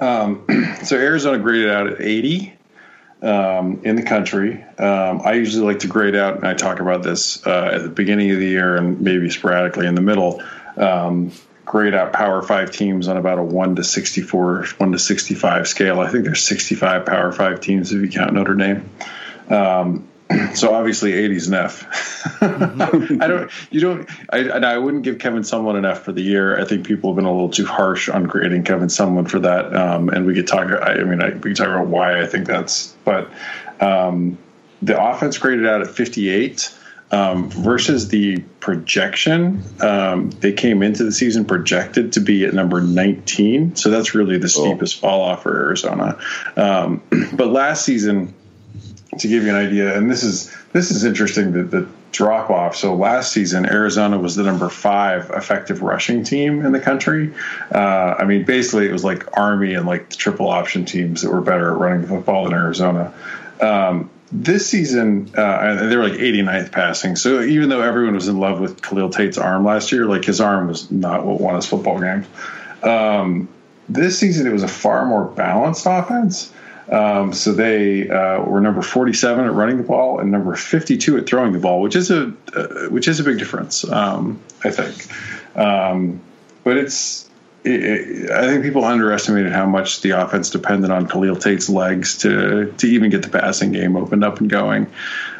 [0.00, 0.46] Um,
[0.84, 2.54] so Arizona graded out at 80
[3.22, 4.62] um, in the country.
[4.78, 7.88] Um, I usually like to grade out, and I talk about this uh, at the
[7.88, 10.42] beginning of the year and maybe sporadically in the middle.
[11.64, 16.00] Grade out Power Five teams on about a one to sixty-four, one to sixty-five scale.
[16.00, 18.88] I think there's sixty-five Power Five teams if you count Notre Dame.
[19.48, 20.08] Um,
[20.54, 22.42] so obviously 80's an F.
[22.42, 26.22] I don't, you don't, I, and I wouldn't give Kevin Sumlin an F for the
[26.22, 26.60] year.
[26.60, 29.74] I think people have been a little too harsh on grading Kevin Sumlin for that.
[29.74, 32.26] Um, and we could talk, I, I mean, I, we could talk about why I
[32.26, 33.30] think that's, but
[33.80, 34.38] um,
[34.82, 36.76] the offense graded out at 58.
[37.12, 42.80] Um, versus the projection, um, they came into the season projected to be at number
[42.80, 43.74] 19.
[43.74, 44.64] So that's really the oh.
[44.64, 46.18] steepest fall off for Arizona.
[46.56, 48.32] Um, but last season,
[49.18, 52.76] to give you an idea, and this is this is interesting the, the drop off.
[52.76, 57.32] So last season, Arizona was the number five effective rushing team in the country.
[57.72, 61.32] Uh, I mean, basically, it was like Army and like the triple option teams that
[61.32, 63.12] were better at running the football than Arizona.
[63.60, 67.16] Um, this season, uh, they were like 89th passing.
[67.16, 70.40] So even though everyone was in love with Khalil Tate's arm last year, like his
[70.40, 72.26] arm was not what won us football games.
[72.82, 73.48] Um,
[73.88, 76.52] this season, it was a far more balanced offense.
[76.90, 81.26] Um, so they uh, were number 47 at running the ball and number 52 at
[81.26, 85.06] throwing the ball, which is a uh, which is a big difference, um, I think.
[85.56, 86.20] Um,
[86.64, 87.29] but it's
[87.64, 92.72] it, I think people underestimated how much the offense depended on Khalil Tate's legs to
[92.78, 94.86] to even get the passing game opened up and going.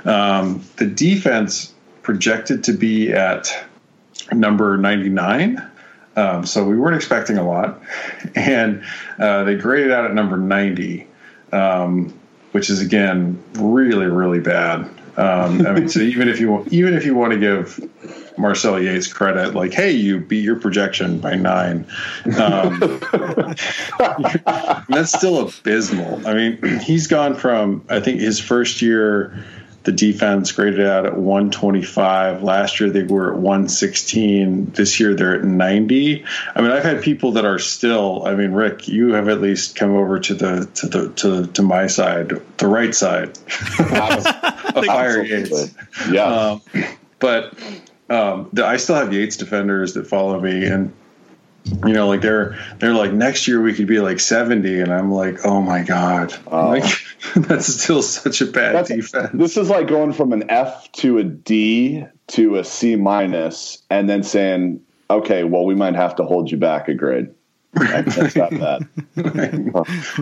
[0.04, 3.66] Um, the defense projected to be at
[4.33, 5.66] number 99.
[6.16, 7.80] Um, so we weren't expecting a lot,
[8.35, 8.85] and
[9.18, 11.06] uh, they graded out at number 90
[11.52, 12.18] um,
[12.52, 14.88] which is again really really bad.
[15.20, 19.12] Um, I mean, so even if you even if you want to give Marcel Yates
[19.12, 21.87] credit, like, hey, you beat your projection by nine,
[22.38, 22.78] um,
[24.88, 26.26] that's still abysmal.
[26.26, 29.44] I mean, he's gone from I think his first year
[29.90, 32.44] the defense graded out at 125.
[32.44, 34.66] Last year they were at 116.
[34.70, 36.24] This year they're at 90.
[36.55, 38.24] I mean, I've had people that are still.
[38.24, 41.62] I mean, Rick, you have at least come over to the to the to, to
[41.62, 43.31] my side, the right side
[43.81, 45.74] of Fire Yates.
[46.09, 46.62] Yeah, um,
[47.18, 47.59] but
[48.09, 50.92] um, the, I still have Yates defenders that follow me, and
[51.64, 55.12] you know, like they're they're like next year we could be like seventy, and I'm
[55.12, 56.68] like, oh my god, oh.
[56.68, 56.85] like
[57.37, 59.31] that's still such a bad that's, defense.
[59.35, 64.09] This is like going from an F to a D to a C minus, and
[64.09, 67.31] then saying, okay, well, we might have to hold you back a grade.
[67.73, 68.88] Not bad.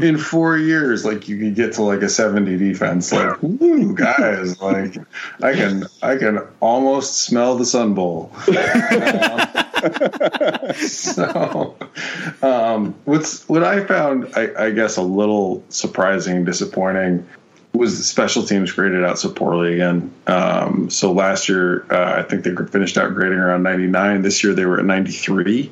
[0.03, 3.11] In four years, like you can get to like a seventy defense.
[3.11, 4.97] Like, woo, guys, like
[5.43, 8.33] I can I can almost smell the Sun Bowl.
[8.49, 9.68] Um,
[10.87, 11.77] so,
[12.43, 17.27] um, what's what I found, I, I guess, a little surprising, and disappointing
[17.79, 20.13] was the special teams graded out so poorly again.
[20.27, 24.23] Um, so last year, uh, I think they finished out grading around 99.
[24.23, 25.71] This year they were at 93.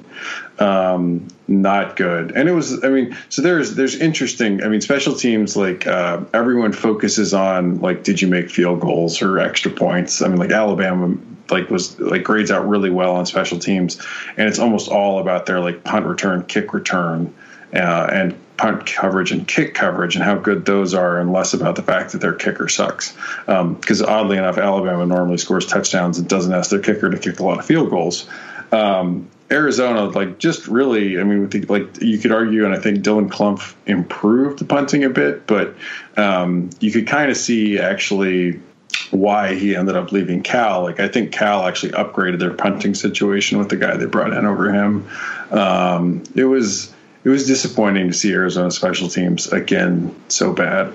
[0.58, 2.32] Um, not good.
[2.32, 4.62] And it was, I mean, so there's there's interesting.
[4.62, 9.22] I mean, special teams like uh, everyone focuses on like, did you make field goals
[9.22, 10.22] or extra points?
[10.22, 11.16] I mean, like Alabama
[11.50, 14.00] like was like grades out really well on special teams,
[14.36, 17.34] and it's almost all about their like punt return, kick return,
[17.74, 21.76] uh, and punt coverage and kick coverage and how good those are, and less about
[21.76, 23.14] the fact that their kicker sucks.
[23.46, 27.40] Because um, oddly enough, Alabama normally scores touchdowns and doesn't ask their kicker to kick
[27.40, 28.28] a lot of field goals.
[28.72, 33.28] Um, Arizona, like, just really, I mean, like you could argue, and I think Dylan
[33.28, 35.76] Klumph improved the punting a bit, but
[36.16, 38.60] um, you could kind of see actually
[39.10, 40.82] why he ended up leaving Cal.
[40.82, 44.46] Like I think Cal actually upgraded their punting situation with the guy they brought in
[44.46, 45.08] over him.
[45.50, 46.92] Um, it was
[47.24, 50.92] it was disappointing to see Arizona special teams again so bad.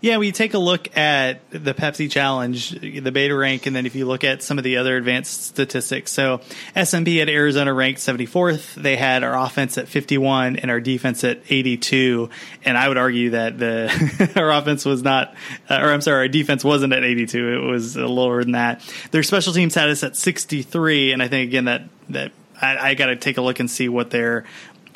[0.00, 3.96] Yeah, we take a look at the Pepsi Challenge, the beta rank, and then if
[3.96, 6.12] you look at some of the other advanced statistics.
[6.12, 6.40] So
[6.76, 8.74] S&P at Arizona ranked 74th.
[8.74, 12.30] They had our offense at 51 and our defense at 82.
[12.64, 15.34] And I would argue that the our offense was not,
[15.68, 17.54] uh, or I'm sorry, our defense wasn't at 82.
[17.54, 18.80] It was lower than that.
[19.10, 22.94] Their special teams had us at 63, and I think again that that I, I
[22.94, 24.44] got to take a look and see what their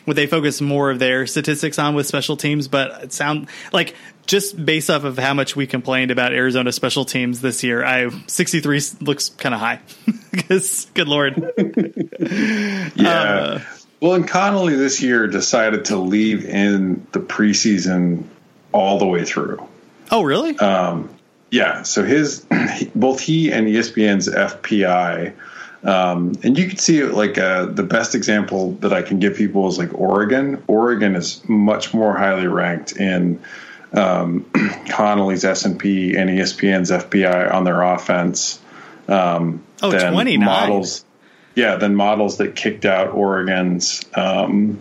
[0.05, 3.95] what they focus more of their statistics on with special teams, but it sound like
[4.27, 8.11] just based off of how much we complained about Arizona special teams this year, I
[8.27, 9.81] 63 looks kind of high
[10.31, 11.37] because good lord.
[12.95, 13.09] yeah.
[13.09, 13.61] Uh,
[14.01, 18.25] well, and Connelly this year decided to leave in the preseason
[18.73, 19.67] all the way through.
[20.11, 20.59] Oh, really?
[20.59, 21.09] Um,
[21.51, 21.83] yeah.
[21.83, 22.47] So his
[22.95, 25.35] both he and ESPN's FPI
[25.85, 29.67] um, and you can see like uh, the best example that I can give people
[29.69, 30.63] is like Oregon.
[30.69, 33.41] Oregon is much more highly ranked in
[33.92, 34.46] um,
[34.88, 38.61] Connelly's S and P and ESPN's FPI on their offense.
[39.09, 40.44] Um, oh, than 29.
[40.44, 41.05] models.
[41.55, 44.78] Yeah, than models that kicked out Oregon's um,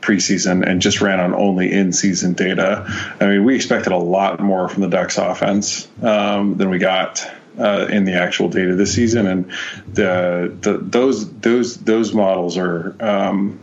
[0.00, 2.86] preseason and just ran on only in-season data.
[3.20, 7.30] I mean, we expected a lot more from the Ducks offense um, than we got
[7.58, 9.52] uh, in the actual data this season, and
[9.92, 12.96] the, the those those those models are.
[13.00, 13.60] Um,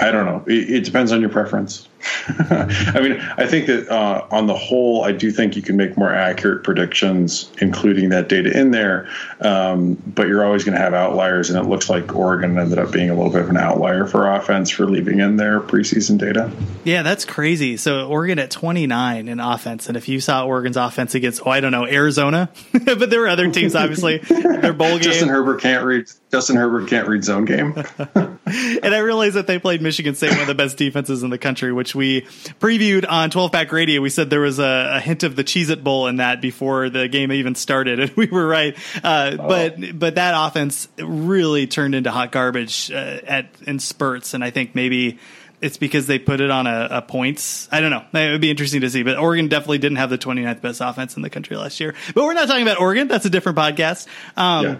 [0.00, 0.44] I don't know.
[0.46, 1.87] It, it, depends on your preference.
[2.28, 5.96] I mean, I think that uh, on the whole, I do think you can make
[5.96, 9.08] more accurate predictions, including that data in there.
[9.40, 12.92] Um, but you're always going to have outliers, and it looks like Oregon ended up
[12.92, 16.52] being a little bit of an outlier for offense for leaving in their preseason data.
[16.84, 17.76] Yeah, that's crazy.
[17.76, 21.60] So Oregon at 29 in offense, and if you saw Oregon's offense against, oh, I
[21.60, 25.00] don't know, Arizona, but there were other teams, obviously, their bowl game.
[25.00, 26.08] Justin Herbert can't read.
[26.30, 27.74] Justin Herbert can't read zone game.
[27.98, 31.38] and I realized that they played Michigan State, one of the best defenses in the
[31.38, 32.22] country, which we
[32.60, 34.00] previewed on 12 Pack Radio.
[34.00, 36.90] We said there was a, a hint of the Cheez It Bowl in that before
[36.90, 38.76] the game even started, and we were right.
[39.02, 39.48] Uh, oh.
[39.48, 44.50] But but that offense really turned into hot garbage uh, at in spurts, and I
[44.50, 45.18] think maybe
[45.60, 47.68] it's because they put it on a, a, points.
[47.72, 48.04] I don't know.
[48.12, 49.02] It would be interesting to see.
[49.02, 51.96] But Oregon definitely didn't have the 29th best offense in the country last year.
[52.14, 53.08] But we're not talking about Oregon.
[53.08, 54.06] That's a different podcast.
[54.36, 54.76] Um, yeah.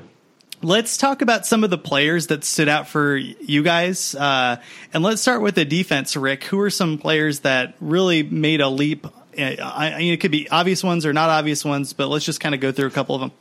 [0.61, 4.15] Let's talk about some of the players that stood out for you guys.
[4.15, 4.61] Uh,
[4.93, 6.45] and let's start with the defense, Rick.
[6.45, 9.07] Who are some players that really made a leap?
[9.39, 9.57] I,
[9.95, 12.57] I mean, it could be obvious ones or not obvious ones, but let's just kind
[12.57, 13.33] of go through a couple of them.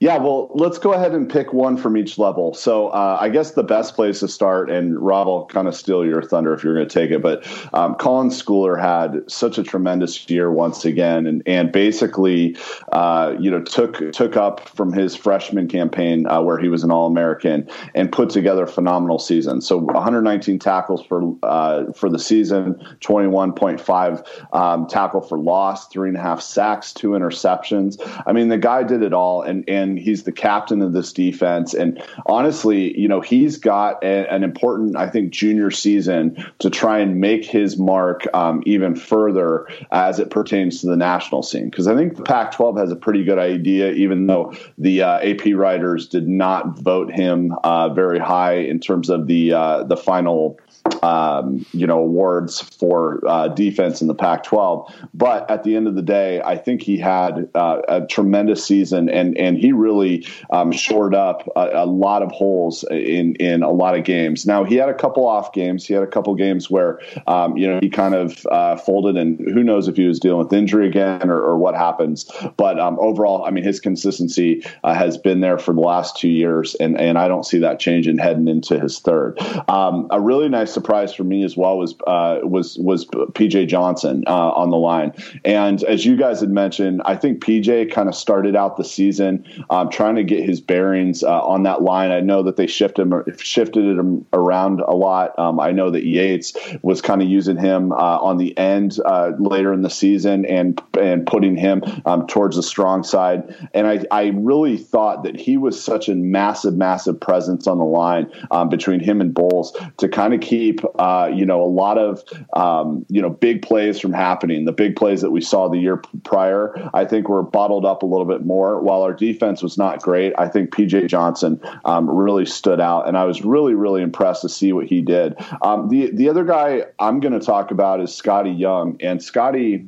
[0.00, 2.54] Yeah, well, let's go ahead and pick one from each level.
[2.54, 6.06] So uh, I guess the best place to start, and Rob will kind of steal
[6.06, 9.64] your thunder if you're going to take it, but um, Colin Schooler had such a
[9.64, 12.56] tremendous year once again, and and basically,
[12.92, 16.92] uh, you know, took took up from his freshman campaign uh, where he was an
[16.92, 19.60] All American and put together a phenomenal season.
[19.60, 26.16] So 119 tackles for uh, for the season, 21.5 um, tackle for loss, three and
[26.16, 27.96] a half sacks, two interceptions.
[28.24, 31.12] I mean, the guy did it all, and and and he's the captain of this
[31.12, 31.74] defense.
[31.74, 36.98] And honestly, you know, he's got a, an important, I think, junior season to try
[36.98, 41.70] and make his mark um, even further as it pertains to the national scene.
[41.70, 45.18] Because I think the Pac 12 has a pretty good idea, even though the uh,
[45.18, 49.96] AP writers did not vote him uh, very high in terms of the uh, the
[49.96, 50.58] final
[51.02, 54.92] um, you know, awards for uh, defense in the Pac-12.
[55.14, 59.08] But at the end of the day, I think he had uh, a tremendous season,
[59.08, 63.70] and and he really um, shored up a, a, lot of holes in in a
[63.70, 64.46] lot of games.
[64.46, 65.86] Now he had a couple off games.
[65.86, 69.38] He had a couple games where um, you know he kind of uh, folded, and
[69.38, 72.30] who knows if he was dealing with injury again or, or what happens.
[72.56, 76.28] But um, overall, I mean, his consistency uh, has been there for the last two
[76.28, 79.38] years, and and I don't see that changing heading into his third.
[79.68, 84.24] Um, a really nice surprise for me as well was uh, was was PJ Johnson
[84.26, 85.12] uh, on the line.
[85.44, 89.44] And as you guys had mentioned, I think PJ kind of started out the season
[89.70, 92.10] um, trying to get his bearings uh, on that line.
[92.10, 95.38] I know that they shifted him shifted him around a lot.
[95.38, 99.32] Um, I know that Yates was kind of using him uh, on the end uh,
[99.38, 103.54] later in the season and and putting him um, towards the strong side.
[103.74, 107.84] And I, I really thought that he was such a massive, massive presence on the
[107.84, 111.98] line um, between him and Boles to kind of keep uh, you know a lot
[111.98, 112.22] of
[112.54, 114.64] um, you know big plays from happening.
[114.64, 118.06] The big plays that we saw the year prior, I think, were bottled up a
[118.06, 118.80] little bit more.
[118.80, 123.16] While our defense was not great, I think PJ Johnson um, really stood out, and
[123.16, 125.34] I was really really impressed to see what he did.
[125.62, 129.86] Um, the the other guy I'm going to talk about is Scotty Young, and Scotty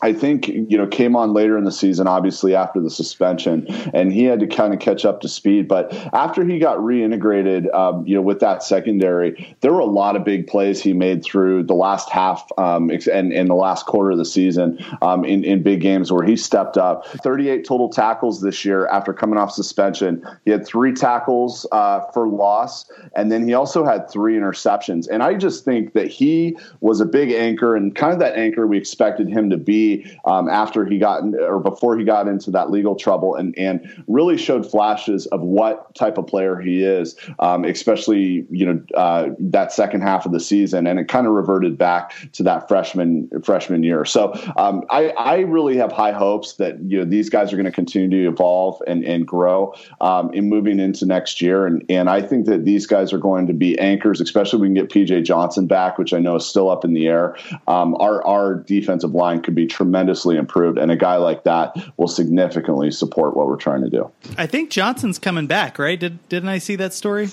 [0.00, 4.12] I think you know came on later in the season, obviously after the suspension, and
[4.12, 5.66] he had to kind of catch up to speed.
[5.66, 10.14] But after he got reintegrated, um, you know, with that secondary, there were a lot
[10.14, 14.12] of big plays he made through the last half um, and in the last quarter
[14.12, 17.06] of the season um, in in big games where he stepped up.
[17.06, 20.24] 38 total tackles this year after coming off suspension.
[20.44, 25.08] He had three tackles uh, for loss, and then he also had three interceptions.
[25.10, 28.64] And I just think that he was a big anchor and kind of that anchor
[28.66, 29.87] we expected him to be
[30.24, 34.04] um, after he got in, or before he got into that legal trouble, and and
[34.06, 39.30] really showed flashes of what type of player he is, um, especially you know uh,
[39.38, 43.28] that second half of the season, and it kind of reverted back to that freshman
[43.42, 44.04] freshman year.
[44.04, 47.66] So um, I, I really have high hopes that you know these guys are going
[47.66, 52.08] to continue to evolve and and grow um, in moving into next year, and and
[52.10, 54.88] I think that these guys are going to be anchors, especially if we can get
[54.88, 57.36] PJ Johnson back, which I know is still up in the air.
[57.66, 62.08] Um, our our defensive line could be tremendously improved, and a guy like that will
[62.08, 64.10] significantly support what we're trying to do.
[64.36, 65.98] I think Johnson's coming back, right?
[65.98, 67.28] Did didn't I see that story?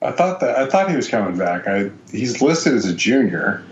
[0.00, 1.68] I thought that I thought he was coming back.
[1.68, 3.62] I, he's listed as a junior.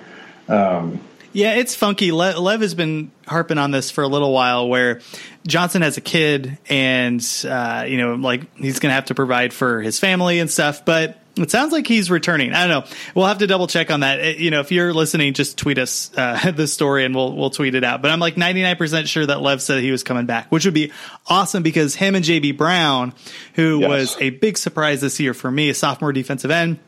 [0.46, 1.00] Um,
[1.32, 2.12] yeah, it's funky.
[2.12, 5.00] Le- Lev has been harping on this for a little while, where
[5.46, 9.54] Johnson has a kid, and uh, you know, like he's going to have to provide
[9.54, 10.84] for his family and stuff.
[10.84, 12.52] But it sounds like he's returning.
[12.52, 12.96] I don't know.
[13.14, 14.20] We'll have to double check on that.
[14.20, 17.50] It, you know, if you're listening, just tweet us uh, the story, and we'll we'll
[17.50, 18.02] tweet it out.
[18.02, 20.74] But I'm like 99 percent sure that Lev said he was coming back, which would
[20.74, 20.92] be
[21.26, 23.14] awesome because him and JB Brown,
[23.54, 23.88] who yes.
[23.88, 26.78] was a big surprise this year for me, a sophomore defensive end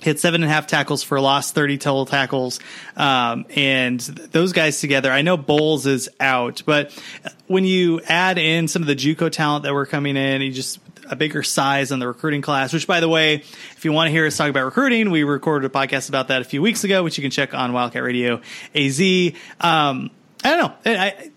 [0.00, 2.58] hit seven and a half tackles for a loss, 30 total tackles.
[2.96, 6.98] Um, and those guys together, I know Boles is out, but
[7.46, 10.78] when you add in some of the Juco talent that were coming in, you just
[11.10, 14.12] a bigger size on the recruiting class, which by the way, if you want to
[14.12, 17.02] hear us talk about recruiting, we recorded a podcast about that a few weeks ago,
[17.02, 18.40] which you can check on Wildcat Radio
[18.74, 19.00] AZ.
[19.60, 20.10] Um,
[20.42, 20.74] I don't know.
[20.84, 21.30] And I,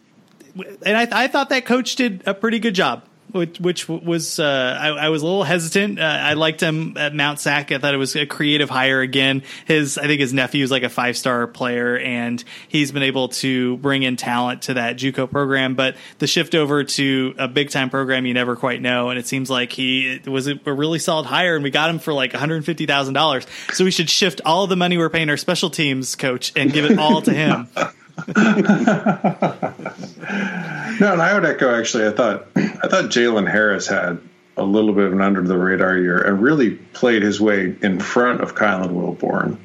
[0.85, 3.03] and I, I thought that coach did a pretty good job
[3.33, 5.99] which, which was uh, I, I, was a little hesitant.
[5.99, 7.71] Uh, I liked him at Mount Sac.
[7.71, 9.43] I thought it was a creative hire again.
[9.65, 13.29] His I think his nephew is like a five star player, and he's been able
[13.29, 15.75] to bring in talent to that JUCO program.
[15.75, 19.09] But the shift over to a big time program, you never quite know.
[19.09, 22.13] And it seems like he was a really solid hire, and we got him for
[22.13, 23.47] like one hundred fifty thousand dollars.
[23.73, 26.85] So we should shift all the money we're paying our special teams coach and give
[26.85, 27.67] it all to him.
[28.27, 28.35] no,
[31.13, 31.73] and I would echo.
[31.73, 34.19] Actually, I thought I thought Jalen Harris had
[34.55, 37.99] a little bit of an under the radar year and really played his way in
[37.99, 39.57] front of Kylan Wilborn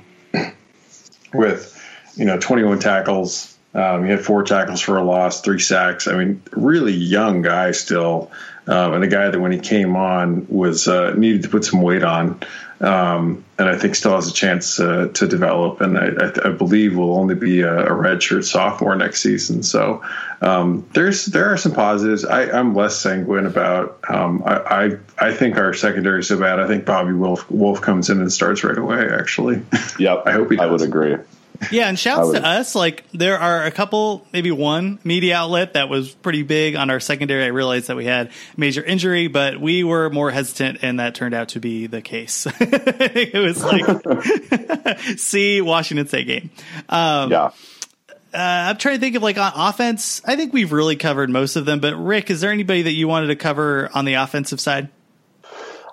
[1.35, 1.75] with
[2.17, 3.55] you know 21 tackles.
[3.75, 6.09] Um, he had four tackles for a loss, three sacks.
[6.09, 8.31] I mean, really young guy still,
[8.67, 11.83] um, and a guy that when he came on was uh, needed to put some
[11.83, 12.41] weight on
[12.81, 15.81] um, and I think still has a chance uh, to develop.
[15.81, 19.65] And I, I, believe will only be a, a redshirt sophomore next season.
[19.65, 20.05] So
[20.41, 22.25] um, there's there are some positives.
[22.25, 23.99] I, am less sanguine about.
[24.09, 26.61] Um, I, I, I think our secondary is so bad.
[26.61, 29.09] I think Bobby Wolf Wolf comes in and starts right away.
[29.11, 29.63] Actually,
[29.99, 30.23] yep.
[30.27, 30.57] I hope he.
[30.57, 30.65] Does.
[30.65, 31.17] I would agree.
[31.71, 32.75] Yeah, and shouts to us.
[32.75, 37.01] Like there are a couple, maybe one media outlet that was pretty big on our
[37.01, 37.45] secondary.
[37.45, 41.35] I realized that we had major injury, but we were more hesitant, and that turned
[41.35, 42.47] out to be the case.
[42.61, 46.51] it was like see Washington State game.
[46.89, 47.51] Um, yeah.
[48.33, 50.21] Uh, I'm trying to think of like on offense.
[50.25, 51.81] I think we've really covered most of them.
[51.81, 54.91] But Rick, is there anybody that you wanted to cover on the offensive side?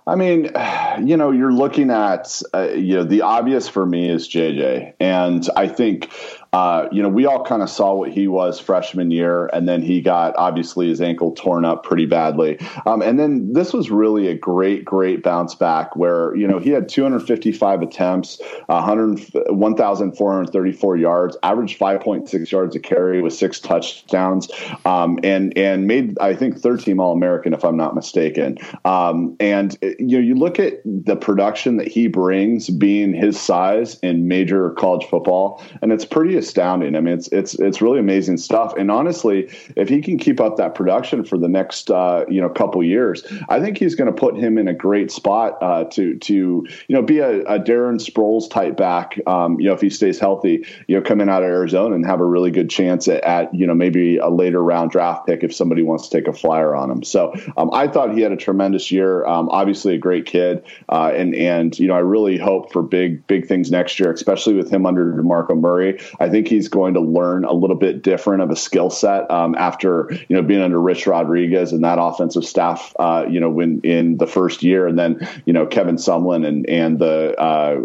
[0.08, 0.52] I mean,
[1.04, 4.94] you know, you're looking at, uh, you know, the obvious for me is JJ.
[5.00, 6.12] And I think
[6.56, 9.82] uh, you know, we all kind of saw what he was freshman year, and then
[9.82, 12.58] he got obviously his ankle torn up pretty badly.
[12.86, 16.70] Um, and then this was really a great, great bounce back where, you know, he
[16.70, 24.50] had 255 attempts, 1,434 yards, averaged 5.6 yards a carry with six touchdowns,
[24.86, 28.60] um, and, and made, I think, third team All American, if I'm not mistaken.
[28.86, 34.00] Um, and, you know, you look at the production that he brings being his size
[34.00, 36.96] in major college football, and it's pretty astounding.
[36.96, 38.74] I mean, it's it's it's really amazing stuff.
[38.78, 42.50] And honestly, if he can keep up that production for the next uh, you know
[42.50, 46.18] couple years, I think he's going to put him in a great spot uh, to
[46.18, 49.20] to you know be a, a Darren Sproles type back.
[49.28, 52.20] Um, you know, if he stays healthy, you know, coming out of Arizona and have
[52.20, 55.54] a really good chance at, at you know maybe a later round draft pick if
[55.54, 57.04] somebody wants to take a flyer on him.
[57.04, 59.26] So um, I thought he had a tremendous year.
[59.26, 63.26] Um, obviously, a great kid, uh, and and you know I really hope for big
[63.28, 66.00] big things next year, especially with him under Demarco Murray.
[66.20, 69.56] I think he's going to learn a little bit different of a skill set um,
[69.56, 72.94] after you know being under Rich Rodriguez and that offensive staff.
[72.98, 76.70] Uh, you know, when in the first year, and then you know Kevin Sumlin and
[76.70, 77.36] and the.
[77.40, 77.82] Uh,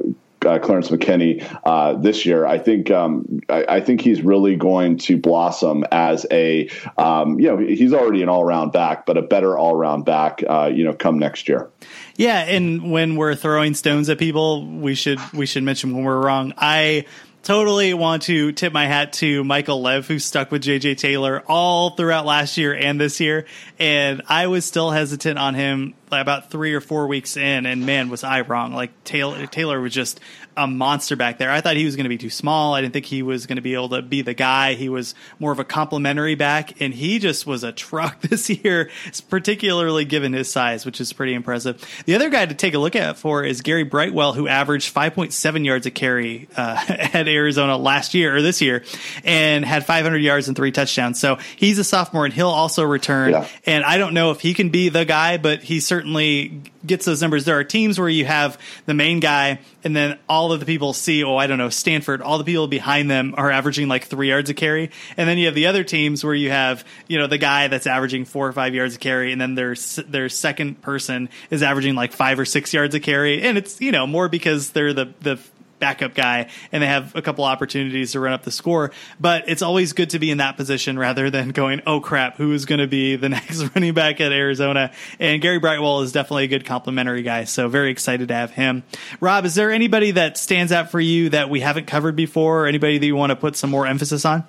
[0.46, 2.46] uh, Clarence McKinney uh, this year.
[2.46, 7.48] I think um, I, I, think he's really going to blossom as a um, you
[7.48, 10.42] know he's already an all around back, but a better all around back.
[10.48, 11.68] Uh, you know, come next year.
[12.16, 16.20] Yeah, and when we're throwing stones at people, we should we should mention when we're
[16.20, 16.54] wrong.
[16.56, 17.04] I
[17.42, 21.90] totally want to tip my hat to Michael Lev, who stuck with JJ Taylor all
[21.90, 23.46] throughout last year and this year.
[23.78, 27.66] And I was still hesitant on him about three or four weeks in.
[27.66, 28.72] And man, was I wrong.
[28.72, 30.20] Like Taylor, Taylor was just
[30.56, 31.50] a monster back there.
[31.50, 32.74] I thought he was going to be too small.
[32.74, 34.74] I didn't think he was going to be able to be the guy.
[34.74, 38.90] He was more of a complimentary back, and he just was a truck this year,
[39.28, 41.82] particularly given his size, which is pretty impressive.
[42.04, 45.64] The other guy to take a look at for is Gary Brightwell, who averaged 5.7
[45.64, 48.84] yards a carry uh, at Arizona last year or this year,
[49.24, 51.20] and had 500 yards and three touchdowns.
[51.20, 53.32] So he's a sophomore, and he'll also return.
[53.32, 53.48] Yeah.
[53.66, 57.20] And I don't know if he can be the guy, but he certainly gets those
[57.20, 57.44] numbers.
[57.44, 60.92] There are teams where you have the main guy, and then all of the people
[60.92, 62.22] see, oh, I don't know, Stanford.
[62.22, 65.46] All the people behind them are averaging like three yards a carry, and then you
[65.46, 68.52] have the other teams where you have you know the guy that's averaging four or
[68.52, 69.74] five yards a carry, and then their
[70.06, 73.92] their second person is averaging like five or six yards a carry, and it's you
[73.92, 75.38] know more because they're the the
[75.80, 78.92] backup guy and they have a couple opportunities to run up the score.
[79.18, 82.52] But it's always good to be in that position rather than going, oh crap, who
[82.52, 84.92] is going to be the next running back at Arizona?
[85.18, 87.44] And Gary Brightwell is definitely a good complimentary guy.
[87.44, 88.84] So very excited to have him.
[89.20, 92.66] Rob, is there anybody that stands out for you that we haven't covered before or
[92.66, 94.44] anybody that you want to put some more emphasis on?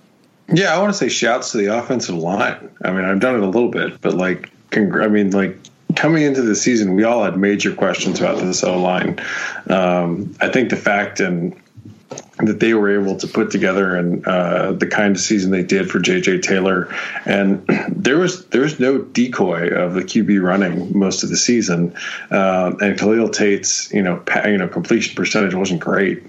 [0.53, 2.69] Yeah, I want to say shouts to the offensive line.
[2.83, 5.57] I mean, I've done it a little bit, but like, congr- I mean, like
[5.95, 9.19] coming into the season, we all had major questions about this O line.
[9.67, 11.55] Um, I think the fact and
[12.37, 15.89] that they were able to put together and uh, the kind of season they did
[15.89, 16.93] for JJ Taylor,
[17.25, 21.95] and there was there was no decoy of the QB running most of the season,
[22.31, 26.23] uh, and Khalil Tate's you know pa- you know completion percentage wasn't great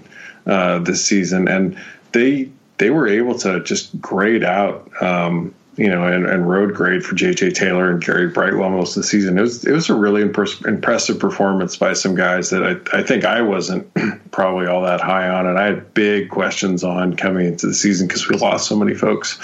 [0.45, 1.77] uh, this season, and
[2.11, 4.89] they they were able to just grade out.
[5.01, 7.51] Um, you know, and, and road grade for J.J.
[7.51, 9.37] Taylor and Gary Brightwell most of the season.
[9.37, 13.25] It was it was a really impressive performance by some guys that I, I think
[13.25, 13.91] I wasn't
[14.31, 18.07] probably all that high on, and I had big questions on coming into the season
[18.07, 19.39] because we lost so many folks.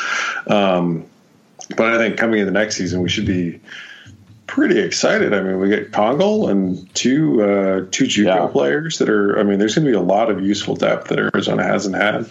[0.47, 1.05] Um,
[1.75, 3.59] but I think coming into the next season, we should be
[4.45, 5.33] pretty excited.
[5.33, 8.47] I mean, we get Congle and two uh, two JUCO yeah.
[8.47, 9.39] players that are.
[9.39, 12.29] I mean, there's going to be a lot of useful depth that Arizona hasn't had.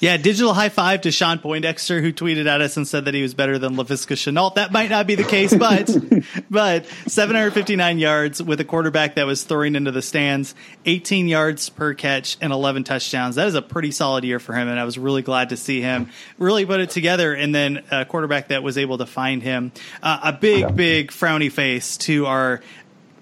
[0.00, 3.22] Yeah, digital high five to Shawn Poindexter, who tweeted at us and said that he
[3.22, 4.56] was better than Laviska Shenault.
[4.56, 5.88] That might not be the case, but
[6.50, 11.94] but 759 yards with a quarterback that was throwing into the stands, 18 yards per
[11.94, 13.36] catch, and 11 touchdowns.
[13.36, 15.80] That is a pretty solid year for him, and I was really glad to see
[15.80, 17.32] him really put it together.
[17.32, 19.72] And then a quarterback that was able to find him
[20.02, 22.60] uh, a big, big frowny face to our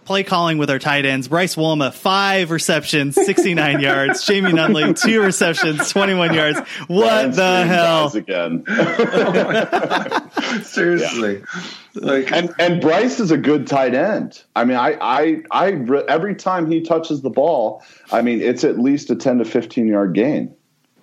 [0.05, 1.29] play calling with our tight ends.
[1.29, 4.25] Bryce Wolma, five receptions, 69 yards.
[4.25, 6.59] Jamie Nunley, two receptions, 21 yards.
[6.89, 8.15] What the hell?
[8.15, 8.65] Again.
[10.65, 11.39] Seriously.
[11.39, 11.61] Yeah.
[11.95, 14.43] Like, and and Bryce is a good tight end.
[14.57, 15.73] I mean, I I I
[16.09, 19.89] every time he touches the ball, I mean, it's at least a 10 to 15
[19.89, 20.55] yard gain.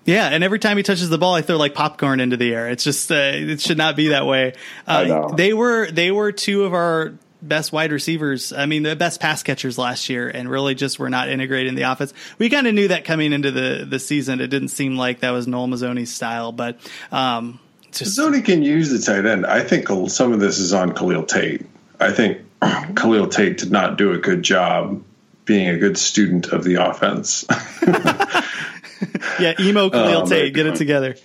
[0.06, 2.70] Yeah, and every time he touches the ball, I throw like popcorn into the air.
[2.70, 4.54] It's just uh, it should not be that way.
[4.88, 8.52] Uh, they were they were two of our best wide receivers.
[8.54, 11.76] I mean, the best pass catchers last year, and really just were not integrated in
[11.76, 12.14] the offense.
[12.38, 14.42] We kind of knew that coming into the the season.
[14.42, 16.80] It didn't seem like that was Noel Mazzone's style, but
[17.12, 17.60] um,
[17.92, 19.46] just, Mazzoni can use the tight end.
[19.46, 21.66] I think some of this is on Khalil Tate.
[22.00, 22.40] I think
[22.96, 25.04] Khalil Tate did not do a good job
[25.46, 27.46] being a good student of the offense.
[29.40, 31.16] yeah, emo Khalil um, Tate, get it together.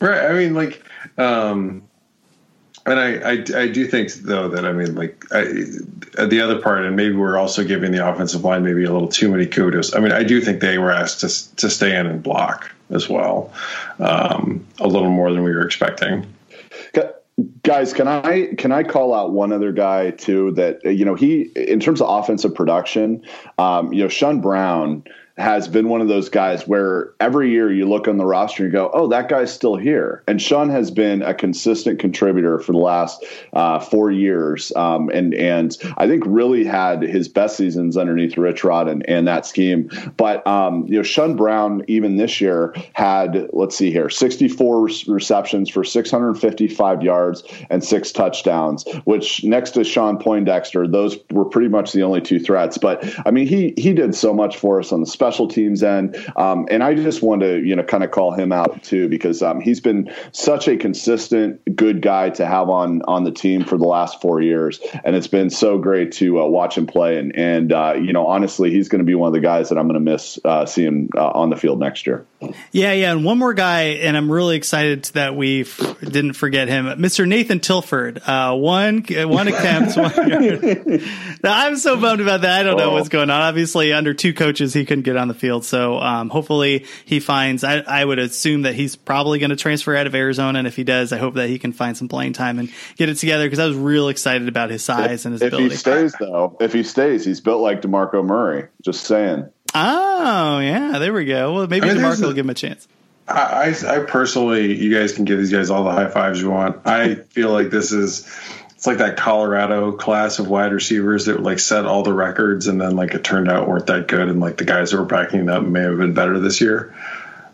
[0.00, 0.30] Right.
[0.30, 0.82] I mean, like.
[1.16, 1.88] Um,
[2.90, 5.44] and I, I, I, do think though that I mean like I,
[6.24, 9.30] the other part, and maybe we're also giving the offensive line maybe a little too
[9.30, 9.94] many kudos.
[9.94, 13.08] I mean, I do think they were asked to to stay in and block as
[13.08, 13.52] well,
[13.98, 16.26] um, a little more than we were expecting.
[17.62, 21.42] Guys, can I can I call out one other guy too that you know he
[21.54, 23.22] in terms of offensive production,
[23.58, 25.04] um, you know Shun Brown
[25.38, 28.72] has been one of those guys where every year you look on the roster and
[28.72, 30.22] go, oh, that guy's still here.
[30.26, 35.34] And Shun has been a consistent contributor for the last uh, four years, um, and
[35.34, 39.90] and I think really had his best seasons underneath Rich Rod and, and that scheme.
[40.16, 45.70] But um, you know, Shun Brown even this year had let's see here, 64 receptions
[45.70, 51.92] for 655 yards and six touchdowns, which next to Shawn Poindexter, those were pretty much
[51.92, 52.76] the only two threats.
[52.76, 55.82] But I mean, he he did so much for us on the special special teams
[55.82, 56.16] end.
[56.36, 59.42] Um, and I just want to, you know, kind of call him out too because
[59.42, 63.76] um, he's been such a consistent, good guy to have on on the team for
[63.76, 67.18] the last four years, and it's been so great to uh, watch him play.
[67.18, 69.76] And and uh, you know, honestly, he's going to be one of the guys that
[69.76, 72.24] I'm going to miss uh, seeing uh, on the field next year.
[72.72, 76.68] Yeah, yeah, and one more guy, and I'm really excited that we f- didn't forget
[76.68, 77.26] him, Mr.
[77.26, 78.22] Nathan Tilford.
[78.24, 80.08] Uh, one one attempt, one.
[81.42, 82.60] Now, I'm so bummed about that.
[82.60, 82.92] I don't know oh.
[82.94, 83.40] what's going on.
[83.40, 85.64] Obviously, under two coaches, he couldn't get on the field.
[85.64, 87.64] So um, hopefully he finds.
[87.64, 90.76] I, I, would assume that he's probably going to transfer out of Arizona, and if
[90.76, 93.44] he does, I hope that he can find some playing time and get it together.
[93.44, 95.66] Because I was real excited about his size if, and his if ability.
[95.66, 98.68] If he stays, though, if he stays, he's built like Demarco Murray.
[98.82, 99.50] Just saying.
[99.74, 101.54] Oh yeah, there we go.
[101.54, 102.88] Well, maybe I mean, Demarco will give him a chance.
[103.28, 106.86] I, I personally, you guys can give these guys all the high fives you want.
[106.86, 108.26] I feel like this is
[108.78, 112.80] it's like that Colorado class of wide receivers that like set all the records and
[112.80, 115.48] then like it turned out weren't that good and like the guys that were backing
[115.48, 116.94] up may have been better this year.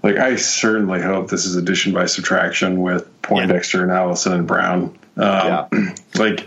[0.03, 3.83] Like I certainly hope this is addition by subtraction with Poindexter yeah.
[3.85, 4.99] and Ellison and Brown.
[5.17, 5.69] Um, yeah.
[6.17, 6.47] Like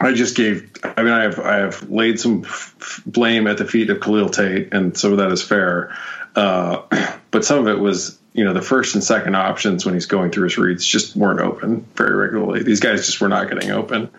[0.00, 0.72] I just gave.
[0.82, 4.28] I mean, I have I have laid some f- blame at the feet of Khalil
[4.28, 5.96] Tate, and some of that is fair.
[6.34, 6.82] Uh,
[7.30, 10.32] but some of it was, you know, the first and second options when he's going
[10.32, 12.64] through his reads just weren't open very regularly.
[12.64, 14.10] These guys just were not getting open,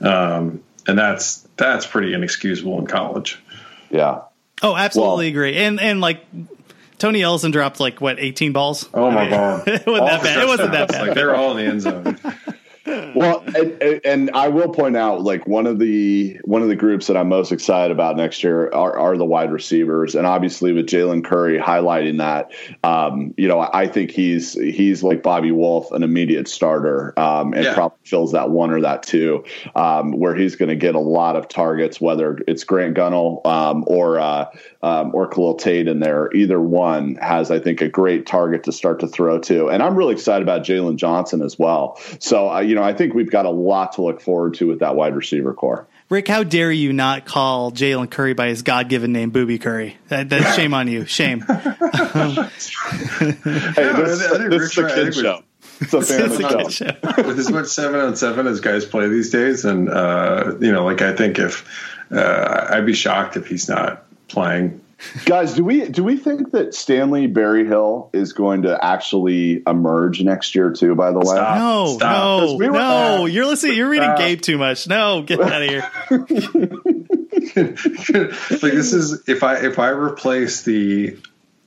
[0.00, 3.38] um, and that's that's pretty inexcusable in college.
[3.88, 4.22] Yeah.
[4.60, 5.56] Oh, absolutely well, agree.
[5.56, 6.26] And and like
[6.98, 8.88] Tony Ellison dropped like what eighteen balls.
[8.92, 9.62] Oh my god!
[9.68, 10.42] it wasn't that bad.
[10.42, 11.06] It wasn't that bad.
[11.06, 12.18] Like they're all in the end zone.
[13.14, 17.06] well, and, and, I will point out, like one of the one of the groups
[17.06, 20.86] that I'm most excited about next year are, are the wide receivers, and obviously with
[20.86, 22.52] Jalen Curry highlighting that,
[22.84, 27.64] um, you know, I think he's he's like Bobby Wolf, an immediate starter, um, and
[27.64, 27.74] yeah.
[27.74, 31.36] probably fills that one or that two, um, where he's going to get a lot
[31.36, 34.46] of targets, whether it's Grant Gunnell um, or uh,
[34.82, 36.32] um, or Khalil Tate in there.
[36.32, 39.96] Either one has, I think, a great target to start to throw to, and I'm
[39.96, 42.00] really excited about Jalen Johnson as well.
[42.18, 44.80] So, uh, you know, I think we've got a lot to look forward to with
[44.80, 45.86] that wide receiver core.
[46.08, 49.96] Rick, how dare you not call Jalen Curry by his God given name, Booby Curry?
[50.08, 51.04] That, that's shame on you.
[51.06, 51.40] Shame.
[51.48, 51.54] hey,
[53.44, 55.42] this, this is a kid show.
[55.80, 56.90] It's a family show.
[57.16, 60.84] With as much seven on seven as guys play these days, and uh, you know,
[60.84, 61.64] like I think if
[62.10, 64.80] uh, I'd be shocked if he's not playing.
[65.24, 70.54] Guys, do we do we think that Stanley Berryhill is going to actually emerge next
[70.54, 70.94] year too?
[70.94, 71.56] By the way, Stop.
[71.56, 72.42] no, Stop.
[72.42, 73.26] no, we were, no.
[73.26, 73.76] You're listening.
[73.76, 74.18] You're reading Stop.
[74.18, 74.86] Gabe too much.
[74.88, 75.90] No, get out of here.
[77.56, 81.16] like this is if I if I replace the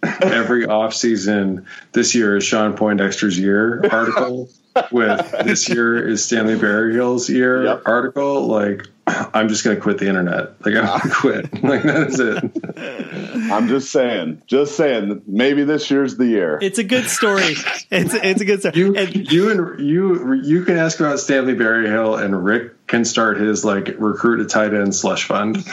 [0.03, 4.49] every off season this year is Shawn Poindexter's year article
[4.91, 7.81] with this year is Stanley Berryhill's year yep.
[7.85, 10.65] article, like I'm just going to quit the internet.
[10.65, 11.63] Like I'm going to quit.
[11.63, 13.51] Like that is it.
[13.51, 15.21] I'm just saying, just saying.
[15.27, 16.59] Maybe this year's the year.
[16.61, 17.55] It's a good story.
[17.91, 18.77] It's it's a good story.
[18.77, 23.37] You and, you and you you can ask about Stanley Berryhill, and Rick can start
[23.37, 25.57] his like recruit a tight end slush fund.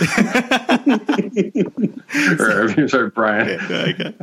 [2.41, 3.61] or sorry, Brian.
[3.61, 4.15] Okay, okay.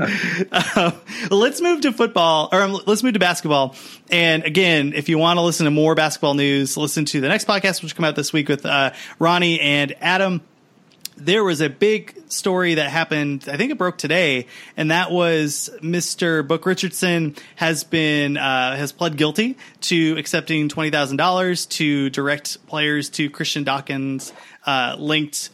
[0.52, 0.92] Uh,
[1.30, 3.76] let's move to football, or um, let's move to basketball.
[4.10, 7.46] And again, if you want to listen to more basketball news, listen to the next
[7.46, 10.42] podcast, which come out this week with uh, Ronnie and Adam
[11.18, 13.46] there was a big story that happened.
[13.52, 16.48] I think it broke today, and that was Mr.
[16.48, 22.66] Book Richardson has been uh, has pled guilty to accepting twenty thousand dollars to direct
[22.68, 24.32] players to Christian Dawkins
[24.66, 25.50] uh, linked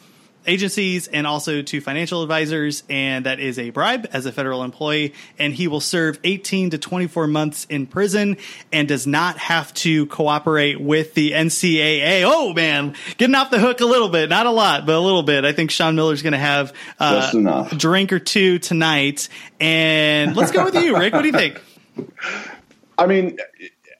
[0.46, 5.14] agencies and also to financial advisors, and that is a bribe as a federal employee.
[5.38, 8.36] And he will serve 18 to 24 months in prison
[8.72, 12.22] and does not have to cooperate with the NCAA.
[12.24, 15.22] Oh man, getting off the hook a little bit, not a lot, but a little
[15.22, 15.44] bit.
[15.44, 19.28] I think Sean Miller's going to have uh, a drink or two tonight.
[19.60, 21.14] And let's go with you, Rick.
[21.14, 21.60] What do you think?
[22.98, 23.38] I mean,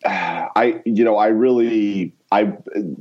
[0.05, 2.53] I you know I really I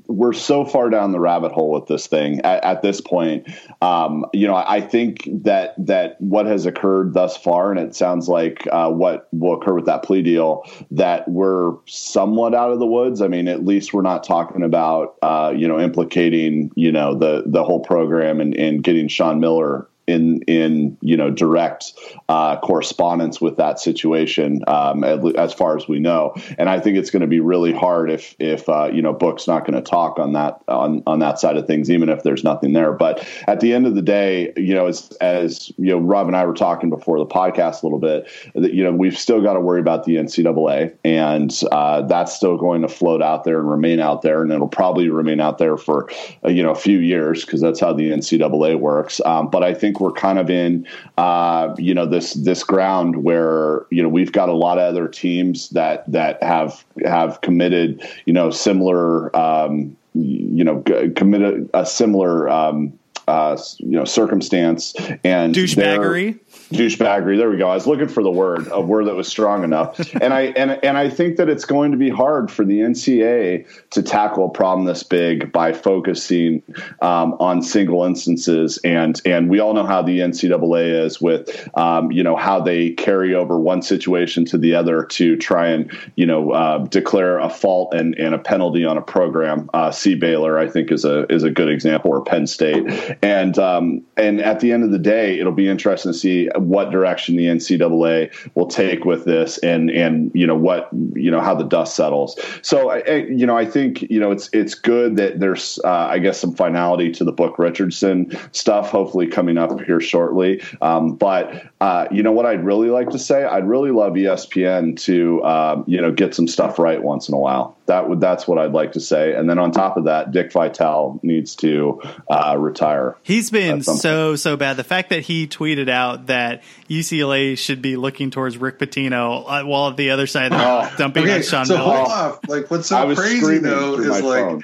[0.06, 3.48] we're so far down the rabbit hole with this thing at, at this point.
[3.82, 8.30] Um, you know, I think that that what has occurred thus far, and it sounds
[8.30, 12.86] like uh, what will occur with that plea deal, that we're somewhat out of the
[12.86, 13.24] woods.
[13.24, 17.42] I mean, at least we're not talking about uh, you know implicating you know the
[17.48, 21.94] the whole program and, and getting Sean Miller in in you know direct
[22.30, 26.34] uh, correspondence with that situation um, as far as we know.
[26.58, 29.48] And I think it's going to be really hard if if uh, you know book's
[29.48, 32.44] not going to talk on that on on that side of things even if there's
[32.44, 32.92] nothing there.
[32.92, 36.36] But at the end of the day you know as as you know Rob and
[36.36, 39.54] I were talking before the podcast a little bit that you know we've still got
[39.54, 43.70] to worry about the NCAA and uh, that's still going to float out there and
[43.70, 46.10] remain out there and it'll probably remain out there for
[46.44, 49.22] uh, you know a few years because that's how the NCAA works.
[49.26, 50.88] Um, but I think think we're kind of in
[51.18, 55.08] uh, you know this this ground where you know we've got a lot of other
[55.08, 60.82] teams that that have have committed you know similar um, you know
[61.16, 66.40] committed a similar um, uh, you know circumstance and douchebaggery
[66.72, 67.38] douchebaggery.
[67.38, 67.70] There we go.
[67.70, 70.00] I was looking for the word, a word that was strong enough.
[70.22, 73.68] And I and and I think that it's going to be hard for the NCAA
[73.92, 76.64] to tackle a problem this big by focusing
[77.02, 78.80] um, on single instances.
[78.84, 82.92] And and we all know how the NCAA is with um, you know how they
[82.92, 87.50] carry over one situation to the other to try and you know uh, declare a
[87.50, 89.70] fault and, and a penalty on a program.
[89.74, 93.18] Uh, C Baylor, I think, is a is a good example, or Penn State.
[93.22, 96.92] And um, and at the end of the day, it'll be interesting to see what
[96.92, 101.56] direction the NCAA will take with this, and and you know what you know how
[101.56, 102.40] the dust settles.
[102.62, 106.20] So I, you know I think you know it's it's good that there's uh, I
[106.20, 108.90] guess some finality to the book Richardson stuff.
[108.90, 110.62] Hopefully coming up here shortly.
[110.82, 113.44] Um, but uh, you know what I'd really like to say?
[113.44, 117.40] I'd really love ESPN to um, you know get some stuff right once in a
[117.40, 117.78] while.
[117.86, 119.34] That would that's what I'd like to say.
[119.34, 123.18] And then on top of that, Dick Vitale needs to uh, retire.
[123.24, 124.78] He's been so so bad.
[124.78, 129.66] The fact that he tweeted out that UCLA should be looking towards Rick Pitino uh,
[129.66, 131.96] while at the other side oh, dumping okay, on Sean so Miller.
[131.96, 132.40] Hold off.
[132.48, 134.64] Like what's so crazy though is like phone.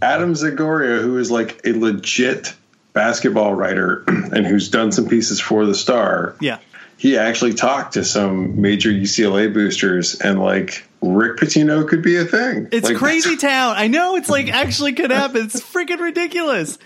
[0.00, 2.54] Adam Zagoria, who is like a legit
[2.92, 6.36] basketball writer and who's done some pieces for the Star.
[6.40, 6.58] Yeah
[7.02, 12.24] he actually talked to some major UCLA boosters and like Rick Pitino could be a
[12.24, 12.68] thing.
[12.70, 13.74] It's like, crazy town.
[13.76, 15.44] I know it's like actually could happen.
[15.44, 16.78] It's freaking ridiculous.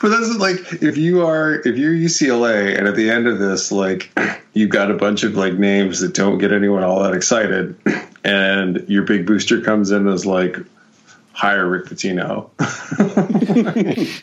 [0.00, 3.70] But that's like if you are if you're UCLA and at the end of this
[3.70, 4.10] like
[4.52, 7.76] you've got a bunch of like names that don't get anyone all that excited
[8.24, 10.56] and your big booster comes in as like
[11.32, 12.50] hire Rick Pitino.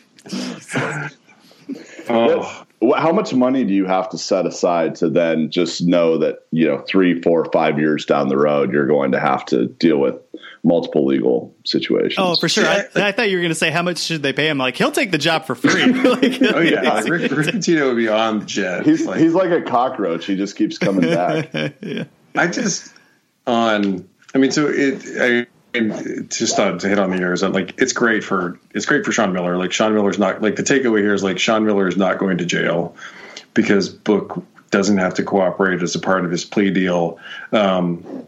[2.10, 2.66] oh
[2.96, 6.66] how much money do you have to set aside to then just know that you
[6.66, 10.16] know three four five years down the road you're going to have to deal with
[10.64, 12.16] multiple legal situations?
[12.18, 12.66] Oh for sure.
[12.66, 14.56] I, I, thought you were going to say how much should they pay him?
[14.56, 15.92] Like he'll take the job for free.
[16.10, 17.00] Like, oh yeah.
[17.06, 18.86] Rick, Rick Pitino would be on the jet.
[18.86, 20.24] He's like, he's like a cockroach.
[20.24, 21.52] He just keeps coming back.
[21.80, 22.04] Yeah.
[22.36, 22.94] i just
[23.46, 27.92] on i mean so it I, and just to hit on the Arizona, like it's
[27.92, 29.56] great for it's great for Sean Miller.
[29.56, 32.38] Like Sean Miller's not like the takeaway here is like Sean Miller is not going
[32.38, 32.96] to jail
[33.54, 37.18] because Book doesn't have to cooperate as a part of his plea deal.
[37.52, 38.26] Um,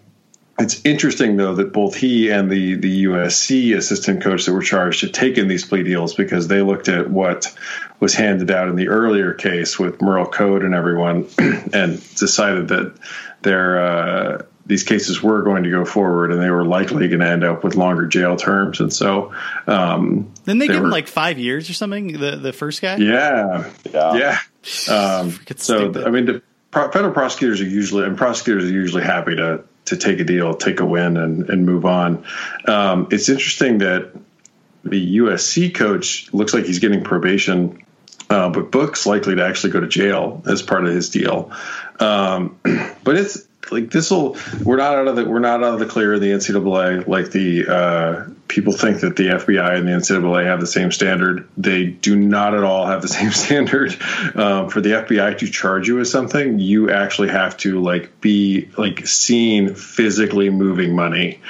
[0.59, 5.01] it's interesting though that both he and the the USC assistant coach that were charged
[5.01, 7.53] had taken these plea deals because they looked at what
[8.01, 11.29] was handed out in the earlier case with Merl Code and everyone,
[11.73, 12.95] and decided that
[13.43, 17.29] their uh, these cases were going to go forward and they were likely going to
[17.29, 18.81] end up with longer jail terms.
[18.81, 19.33] And so,
[19.67, 22.19] um, then they, they give were, him like five years or something.
[22.19, 24.39] The the first guy, yeah, yeah.
[24.89, 24.95] yeah.
[24.95, 29.37] Um, so I mean, the pro- federal prosecutors are usually and prosecutors are usually happy
[29.37, 32.25] to to take a deal, take a win, and and move on.
[32.67, 34.13] Um, it's interesting that
[34.85, 37.85] the USC coach looks like he's getting probation.
[38.31, 41.53] Uh, but Book's likely to actually go to jail as part of his deal.
[42.01, 42.59] Um,
[43.05, 45.87] but it's like this will we're not out of the we're not out of the
[45.87, 47.07] clear of the NCAA.
[47.07, 51.49] Like the uh, people think that the FBI and the NCAA have the same standard.
[51.57, 53.93] They do not at all have the same standard.
[54.35, 58.69] Um, for the FBI to charge you with something, you actually have to like be
[58.77, 61.41] like seen physically moving money.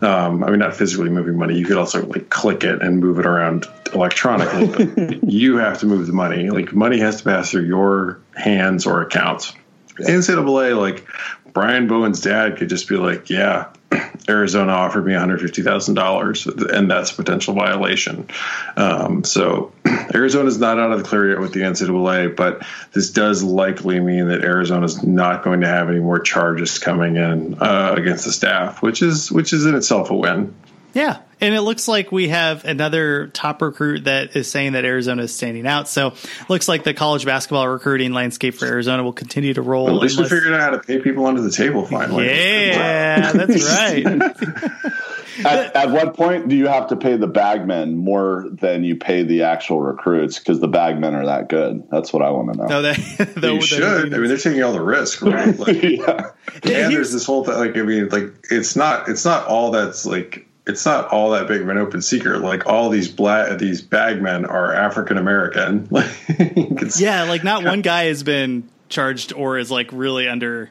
[0.00, 1.56] Um, I mean, not physically moving money.
[1.58, 4.86] You could also like click it and move it around electronically.
[4.86, 6.50] but you have to move the money.
[6.50, 9.52] Like money has to pass through your hands or accounts.
[9.98, 11.06] NCAA, like
[11.52, 13.68] Brian Bowen's dad could just be like, yeah,
[14.28, 18.28] Arizona offered me $150,000, and that's a potential violation.
[18.76, 19.72] Um, so
[20.14, 22.62] Arizona's not out of the clear yet with the NCAA, but
[22.92, 27.54] this does likely mean that Arizona's not going to have any more charges coming in
[27.60, 30.54] uh, against the staff, which is which is in itself a win.
[30.94, 35.24] Yeah, and it looks like we have another top recruit that is saying that Arizona
[35.24, 35.88] is standing out.
[35.88, 36.14] So
[36.48, 39.88] looks like the college basketball recruiting landscape for Arizona will continue to roll.
[39.88, 40.30] At least unless...
[40.30, 42.26] we figured out how to pay people under the table finally.
[42.26, 44.06] Yeah, that's right.
[45.44, 49.24] at, at, what point do you have to pay the bagmen more than you pay
[49.24, 50.38] the actual recruits?
[50.38, 51.90] Because the bagmen are that good.
[51.90, 52.66] That's what I want to know.
[52.66, 53.82] No, they, you should.
[53.82, 55.58] I mean, they're taking all the risk, right?
[55.58, 56.30] Like, yeah.
[56.62, 57.56] And there's this whole thing.
[57.56, 59.08] Like, I mean, like it's not.
[59.08, 62.40] It's not all that's like it's not all that big of an open secret.
[62.40, 65.88] Like all these black these bagmen are African American.
[66.96, 70.70] yeah, like not one guy has been charged or is like really under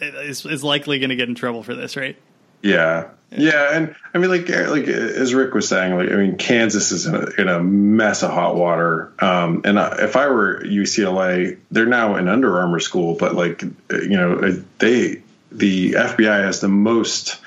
[0.00, 2.16] is, is likely going to get in trouble for this, right?
[2.62, 3.08] Yeah.
[3.30, 6.36] yeah, and I mean, like, eh, like eh, as Rick was saying, like, I mean,
[6.36, 9.12] Kansas is in a, in a mess of hot water.
[9.18, 13.68] Um, and if I were UCLA, they're now an Under Armour school, but like, eh,
[14.02, 17.40] you know, they the FBI has the most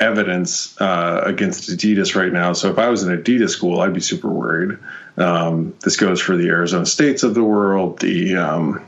[0.00, 2.52] evidence uh, against Adidas right now.
[2.52, 4.78] So if I was an Adidas school, I'd be super worried.
[5.16, 8.86] Um, this goes for the Arizona States of the world, the um,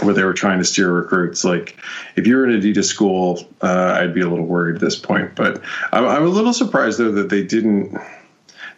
[0.00, 1.44] where they were trying to steer recruits.
[1.44, 1.78] Like
[2.16, 5.34] if you're an Adidas school, uh, I'd be a little worried at this point.
[5.34, 5.62] But
[5.92, 7.98] I'm, I'm a little surprised though that they didn't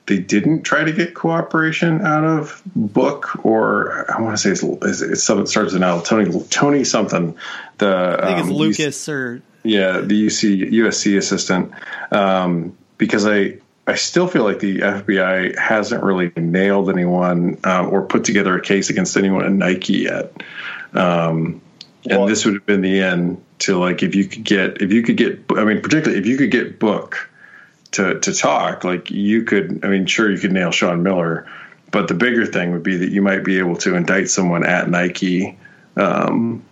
[0.07, 4.63] they didn't try to get cooperation out of Book or I want to say it's,
[4.63, 6.03] it's, it's something starts with an L.
[6.03, 7.37] Tony Tony something.
[7.79, 11.73] The I think um, it's Lucas or yeah, the UC USC assistant,
[12.11, 18.03] um, because I I still feel like the FBI hasn't really nailed anyone uh, or
[18.03, 20.33] put together a case against anyone at Nike yet.
[20.95, 21.61] Um,
[22.05, 24.91] and well, this would have been the end to like if you could get if
[24.91, 27.29] you could get I mean particularly if you could get book
[27.93, 31.47] to to talk like you could I mean sure you could nail Sean Miller,
[31.91, 34.89] but the bigger thing would be that you might be able to indict someone at
[34.89, 35.59] Nike
[35.97, 36.63] um,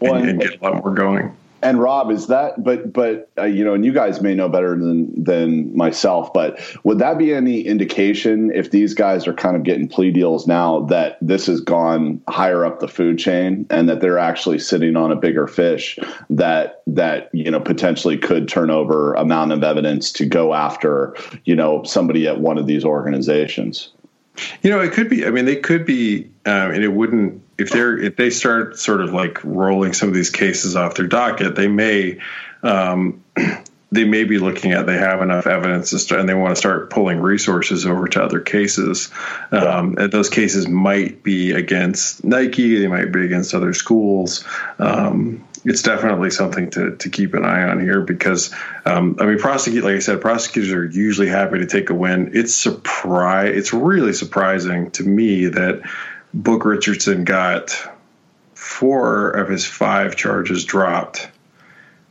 [0.00, 1.36] well, and, and, get a lot more going.
[1.60, 4.76] And Rob, is that but but uh, you know, and you guys may know better
[4.76, 9.64] than than myself, but would that be any indication if these guys are kind of
[9.64, 14.00] getting plea deals now that this has gone higher up the food chain and that
[14.00, 15.98] they're actually sitting on a bigger fish
[16.30, 21.16] that that you know potentially could turn over a mountain of evidence to go after
[21.44, 23.90] you know somebody at one of these organizations?
[24.62, 25.26] You know, it could be.
[25.26, 29.00] I mean, they could be, um, and it wouldn't if they're if they start sort
[29.00, 32.18] of like rolling some of these cases off their docket, they may
[32.62, 33.24] um,
[33.90, 36.90] they may be looking at they have enough evidence start, and they want to start
[36.90, 39.10] pulling resources over to other cases.
[39.50, 44.44] Um, those cases might be against Nike, they might be against other schools.
[44.78, 48.54] Um, it's definitely something to, to keep an eye on here because
[48.86, 52.30] um, I mean prosecute like I said prosecutors are usually happy to take a win.
[52.34, 55.82] It's surprise it's really surprising to me that
[56.34, 57.70] Book Richardson got
[58.54, 61.28] four of his five charges dropped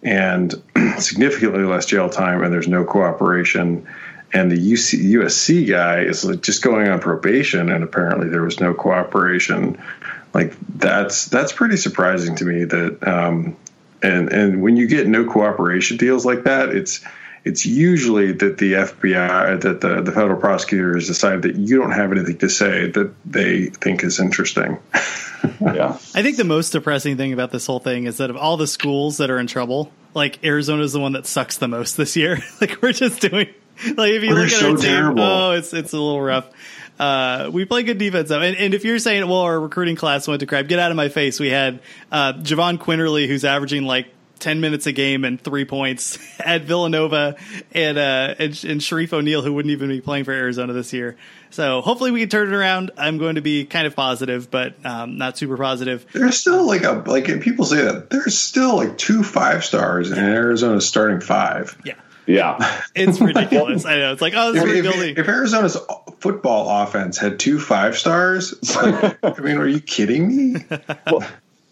[0.01, 0.53] and
[0.97, 3.88] significantly less jail time, and there's no cooperation.
[4.34, 8.74] And the UC, USC guy is just going on probation, and apparently there was no
[8.74, 9.82] cooperation.
[10.34, 12.65] Like that's that's pretty surprising to me.
[12.65, 13.55] That um,
[14.01, 17.03] and and when you get no cooperation deals like that, it's
[17.47, 21.91] it's usually that the FBI, that the, the federal prosecutor has decided that you don't
[21.91, 24.77] have anything to say that they think is interesting.
[25.61, 25.93] yeah.
[26.13, 28.67] I think the most depressing thing about this whole thing is that of all the
[28.67, 32.15] schools that are in trouble, like Arizona is the one that sucks the most this
[32.15, 32.39] year.
[32.61, 33.47] like we're just doing,
[33.95, 35.23] like if you we're look at so our team, terrible.
[35.23, 36.49] oh, it's it's a little rough.
[36.99, 40.27] Uh, we play good defense though, and, and, if you're saying, well, our recruiting class
[40.27, 41.39] went to crap, get out of my face.
[41.39, 41.79] We had
[42.11, 44.07] uh, Jahvon Quinerly, who's averaging like
[44.39, 47.35] 10 minutes a game and three points at Villanova
[47.71, 51.17] and, uh, and, and Shareef O'Neal, who wouldn't even be playing for Arizona this year.
[51.49, 52.91] So hopefully we can turn it around.
[52.97, 56.05] I'm going to be kind of positive, but um, not super positive.
[56.13, 60.19] There's still like a, like people say that there's still like two five stars in
[60.19, 61.77] Arizona's starting five.
[61.83, 61.95] Yeah.
[62.27, 62.81] Yeah.
[62.95, 63.85] It's ridiculous.
[63.85, 64.11] I know.
[64.11, 65.77] It's like, oh, this if, if, if, Arizona's
[66.19, 70.65] football offense had two five stars, like, I mean, are you kidding me?
[71.05, 71.23] Well,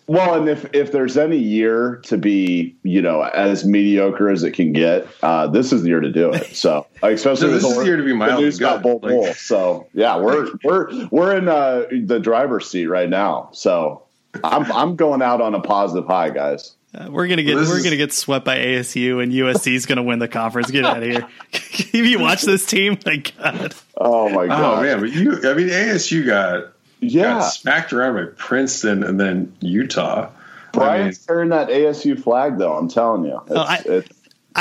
[0.08, 4.52] well, and if if there's any year to be, you know, as mediocre as it
[4.52, 6.56] can get, uh, this is the year to do it.
[6.56, 8.60] So, especially so this is the year to be mildly good.
[8.60, 13.50] Got Bowl like, So, yeah, we're we're we're in uh, the driver's seat right now.
[13.54, 14.04] So,
[14.44, 16.76] I'm I'm going out on a positive high, guys.
[16.94, 17.84] Uh, we're gonna get well, we're is...
[17.84, 20.70] gonna get swept by ASU and USC is gonna win the conference.
[20.70, 21.28] Get out of here!
[21.52, 22.98] if you watch this team?
[23.06, 23.76] My God!
[23.98, 24.80] Oh my God!
[24.80, 25.00] Oh man!
[25.00, 27.24] But you, I mean, ASU got yeah.
[27.24, 30.30] got smacked around by Princeton and then Utah.
[30.72, 32.76] Brian's I mean, carrying that ASU flag, though.
[32.76, 34.10] I'm telling you, it's, oh, I, it's,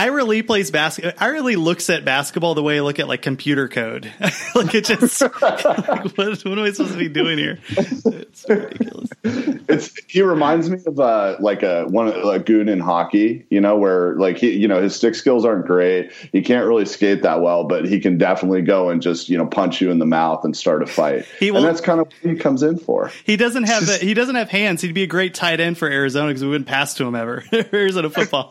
[0.07, 1.13] really plays basketball.
[1.19, 4.13] I really looks at basketball the way I look at like computer code.
[4.55, 7.61] like it just, like, what, what, am I supposed to be doing here?
[7.71, 9.11] It's ridiculous.
[9.23, 13.47] It's he reminds me of uh, like a one a goon in hockey.
[13.51, 16.13] You know, where like he, you know, his stick skills aren't great.
[16.33, 19.47] He can't really skate that well, but he can definitely go and just you know
[19.47, 21.25] punch you in the mouth and start a fight.
[21.39, 23.11] He and that's kind of what he comes in for.
[23.25, 24.83] He doesn't have the, he doesn't have hands.
[24.83, 27.45] He'd be a great tight end for Arizona because we wouldn't pass to him ever.
[27.73, 28.51] Arizona football.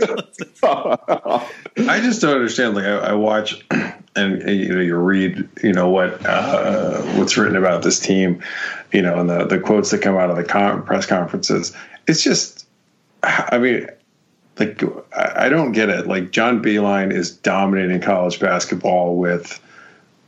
[1.34, 2.76] I just don't understand.
[2.76, 3.66] Like I, I watch
[4.16, 8.44] and, you know you read you know what uh, what's written about this team,
[8.92, 11.76] you know, and the the quotes that come out of the con- press conferences.
[12.08, 12.68] It's just,
[13.24, 13.88] I mean,
[14.60, 14.84] like
[15.16, 16.08] I don't get it.
[16.08, 19.60] Like John Beilein is dominating college basketball with.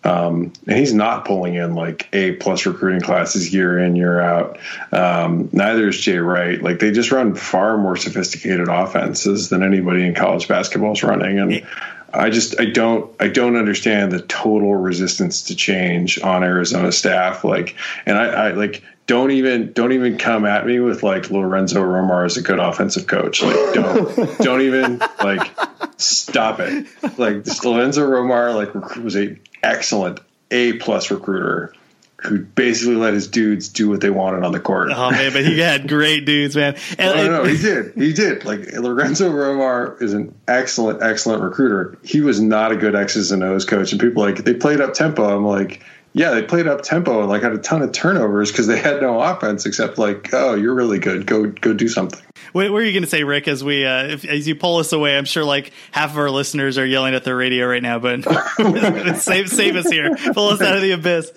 [0.06, 4.60] Um, and he's not pulling in like A plus recruiting classes year in year out.
[4.91, 6.62] Um, neither is Jay Wright.
[6.62, 11.39] Like they just run far more sophisticated offenses than anybody in college basketball is running,
[11.39, 11.66] and
[12.14, 17.43] I just I don't I don't understand the total resistance to change on Arizona staff.
[17.43, 17.76] Like,
[18.06, 22.26] and I, I like don't even don't even come at me with like Lorenzo Romar
[22.26, 23.43] is a good offensive coach.
[23.43, 25.51] Like don't don't even like
[25.97, 26.88] stop it.
[27.18, 30.20] Like Lorenzo Romar like was a excellent
[30.51, 31.74] A plus recruiter
[32.18, 34.89] who basically let his dudes do what they wanted on the court.
[34.91, 36.76] Oh man, but he had great dudes, man.
[36.97, 37.93] And, oh, no, he did.
[37.95, 38.45] He did.
[38.45, 41.97] Like Lorenzo Romar is an excellent, excellent recruiter.
[42.03, 43.91] He was not a good X's and O's coach.
[43.91, 45.36] And people like they played up tempo.
[45.36, 45.82] I'm like,
[46.16, 49.01] yeah, they played up tempo and like had a ton of turnovers because they had
[49.01, 51.26] no offense except like, oh, you're really good.
[51.26, 52.22] Go go do something.
[52.53, 53.49] What were you going to say, Rick?
[53.49, 56.30] As we uh, if, as you pull us away, I'm sure like half of our
[56.30, 57.99] listeners are yelling at their radio right now.
[57.99, 58.24] But
[59.18, 61.34] save save us here, pull us out of the abyss.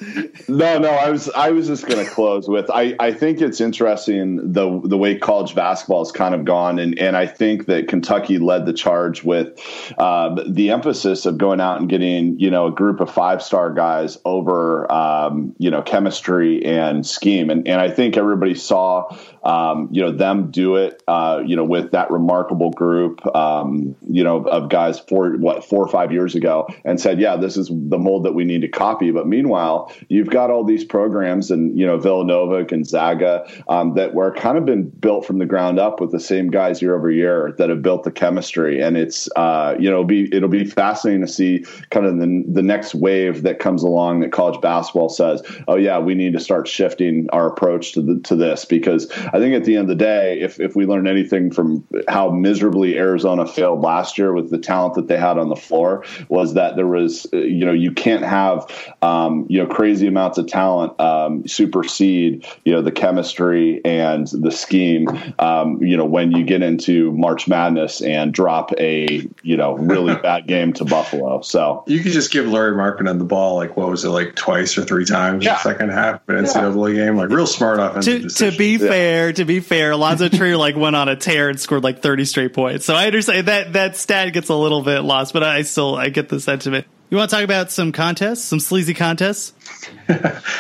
[0.49, 3.61] No, no, I was I was just going to close with I I think it's
[3.61, 7.89] interesting the the way college basketball has kind of gone, and and I think that
[7.89, 9.59] Kentucky led the charge with
[9.99, 13.73] um, the emphasis of going out and getting you know a group of five star
[13.73, 19.17] guys over um, you know chemistry and scheme, and and I think everybody saw
[19.49, 24.23] um, you know them do it uh, you know with that remarkable group um, you
[24.23, 27.69] know of guys four what four or five years ago and said yeah this is
[27.73, 29.11] the mold that we need to copy.
[29.11, 34.33] But meanwhile you've got all these programs and you know Villanova Gonzaga um, that were
[34.33, 37.55] kind of been built from the ground up with the same guys year over year
[37.57, 38.83] that have built the chemistry.
[38.83, 42.45] And it's uh, you know it'll be it'll be fascinating to see kind of the,
[42.53, 46.41] the next wave that comes along that college basketball says oh yeah we need to
[46.41, 48.67] start shifting our approach to the, to this.
[48.67, 51.87] Because I think at the end of the day, if, if we learn anything from
[52.09, 56.05] how miserably Arizona failed last year with the talent that they had on the floor,
[56.29, 58.67] was that there was, you know, you can't have,
[59.03, 64.51] um, you know, crazy amounts of talent um, supersede, you know, the chemistry and the
[64.51, 65.09] scheme,
[65.39, 70.15] um, you know, when you get into March Madness and drop a, you know, really
[70.23, 71.41] bad game to Buffalo.
[71.43, 74.77] So you could just give Lauri Markkanen the ball, like, what was it, like twice
[74.79, 75.55] or three times yeah.
[75.55, 77.05] the second half of an NCAA yeah.
[77.07, 77.17] game?
[77.17, 78.89] Like, real smart offensive to, to be yeah.
[78.89, 82.25] fair, to be fair, Alonzo Trier like went on a tear and scored like 30
[82.25, 82.85] straight points.
[82.85, 86.09] So I understand that that stat gets a little bit lost, but I still I
[86.09, 86.87] get the sentiment.
[87.11, 89.55] You want to talk about some contests, some sleazy contests?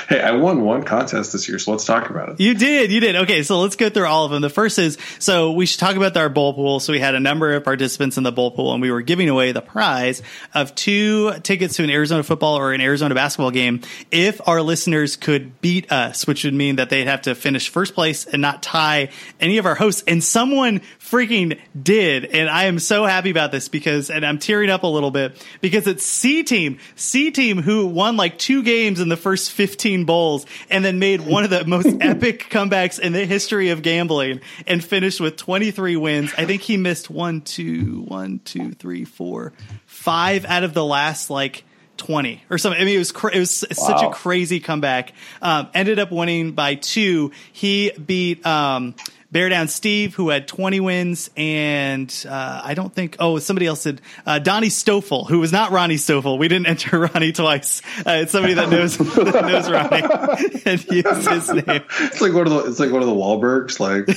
[0.08, 2.40] Hey, I won one contest this year, so let's talk about it.
[2.40, 3.16] You did, you did.
[3.16, 4.42] Okay, so let's go through all of them.
[4.42, 6.80] The first is so we should talk about our bowl pool.
[6.80, 9.28] So we had a number of participants in the bowl pool, and we were giving
[9.28, 10.22] away the prize
[10.54, 13.80] of two tickets to an Arizona football or an Arizona basketball game
[14.10, 17.94] if our listeners could beat us, which would mean that they'd have to finish first
[17.94, 20.04] place and not tie any of our hosts.
[20.06, 24.70] And someone freaking did, and I am so happy about this because, and I'm tearing
[24.70, 28.97] up a little bit because it's C Team, C Team who won like two games
[29.00, 33.12] in the first 15 bowls and then made one of the most epic comebacks in
[33.12, 36.32] the history of gambling and finished with 23 wins.
[36.36, 39.52] I think he missed one, two, one, two, three, four,
[39.86, 41.64] five out of the last like
[41.98, 42.80] 20 or something.
[42.80, 43.86] I mean, it was cra- it was wow.
[43.86, 45.12] such a crazy comeback.
[45.42, 47.32] Um, ended up winning by two.
[47.52, 48.94] He beat um,
[49.30, 53.82] Bear Down Steve, who had 20 wins, and uh, I don't think, oh, somebody else
[53.82, 54.00] did.
[54.24, 56.38] Uh, Donnie Stoffel, who was not Ronnie Stoffel.
[56.38, 57.82] We didn't enter Ronnie twice.
[57.98, 61.82] Uh, it's somebody that knows that knows Ronnie and use his name.
[62.00, 64.08] It's like one of the it's like one of the Wahlbergs, like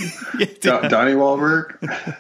[0.64, 2.16] yeah, Donnie Wahlberg.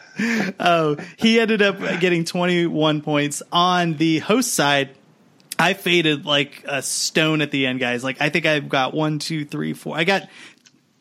[0.59, 4.89] oh, he ended up getting 21 points on the host side.
[5.57, 8.03] I faded like a stone at the end, guys.
[8.03, 9.95] Like I think I've got one, two, three, four.
[9.95, 10.27] I got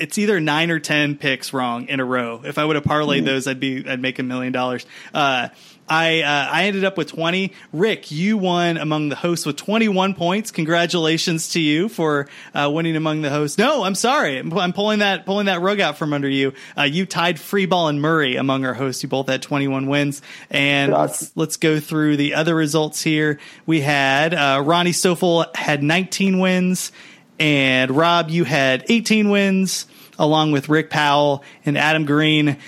[0.01, 2.41] it's either nine or ten picks wrong in a row.
[2.45, 4.87] If I would have parlayed those, I'd be I'd make a million dollars.
[5.15, 5.49] Uh,
[5.91, 7.53] I uh, I ended up with twenty.
[7.73, 10.53] Rick, you won among the hosts with twenty one points.
[10.53, 13.59] Congratulations to you for uh, winning among the hosts.
[13.59, 16.55] No, I'm sorry, I'm, I'm, pulling that pulling that rug out from under you.
[16.79, 19.03] Uh, you tied Freeball and Murray among our hosts.
[19.03, 20.23] You both had twenty one wins.
[20.49, 23.41] And let's let's go through the other results here.
[23.67, 26.93] We had uh, Ronnie Stoffel had nineteen wins.
[27.41, 29.87] And Rob, you had 18 wins
[30.21, 32.59] along with Rick Powell and Adam Green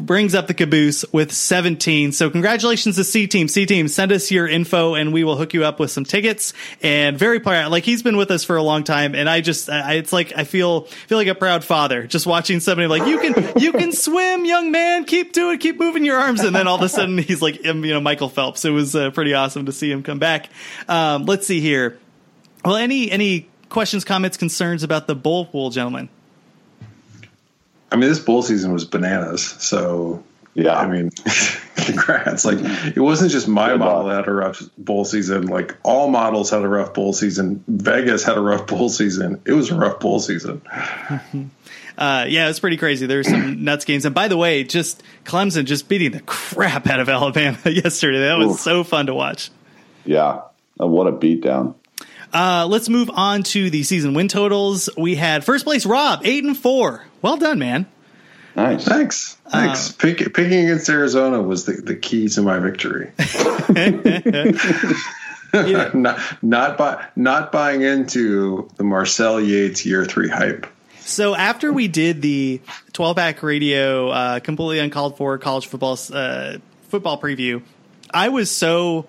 [0.00, 2.12] brings up the caboose with 17.
[2.12, 3.48] So congratulations to C Team.
[3.48, 6.52] C Team, send us your info and we will hook you up with some tickets.
[6.82, 9.14] And very proud, like he's been with us for a long time.
[9.14, 12.60] And I just, I, it's like, I feel, feel like a proud father just watching
[12.60, 15.04] somebody like, you can, you can swim, young man.
[15.04, 16.40] Keep doing, keep moving your arms.
[16.40, 18.64] And then all of a sudden he's like, you know, Michael Phelps.
[18.64, 20.48] It was uh, pretty awesome to see him come back.
[20.88, 21.98] Um, let's see here.
[22.64, 26.08] Well, any, any questions, comments, concerns about the bowl pool, gentlemen?
[27.92, 29.42] I mean, this bowl season was bananas.
[29.42, 30.22] So
[30.54, 31.10] yeah, I mean,
[31.76, 32.44] congrats!
[32.44, 35.46] Like it wasn't just my Good model that had a rough bowl season.
[35.46, 37.64] Like all models had a rough bowl season.
[37.68, 39.40] Vegas had a rough bowl season.
[39.44, 40.62] It was a rough bowl season.
[41.98, 43.04] Uh, yeah, it's pretty crazy.
[43.04, 44.06] There's some nuts games.
[44.06, 48.20] And by the way, just Clemson just beating the crap out of Alabama yesterday.
[48.20, 48.60] That was Oof.
[48.60, 49.50] so fun to watch.
[50.06, 50.40] Yeah,
[50.80, 51.74] uh, what a beatdown.
[52.32, 54.88] Uh, let's move on to the season win totals.
[54.96, 57.04] We had first place Rob, eight and four.
[57.22, 57.86] Well done, man.
[58.56, 58.84] Nice.
[58.84, 59.36] Thanks.
[59.48, 59.90] Thanks.
[59.90, 63.12] Uh, Pick, picking against Arizona was the, the key to my victory.
[65.94, 70.66] not not buy, not buying into the Marcel Yates year three hype.
[71.00, 72.60] So after we did the
[72.92, 76.58] 12 pack radio, uh, completely uncalled for college football uh,
[76.88, 77.62] football preview,
[78.12, 79.06] I was so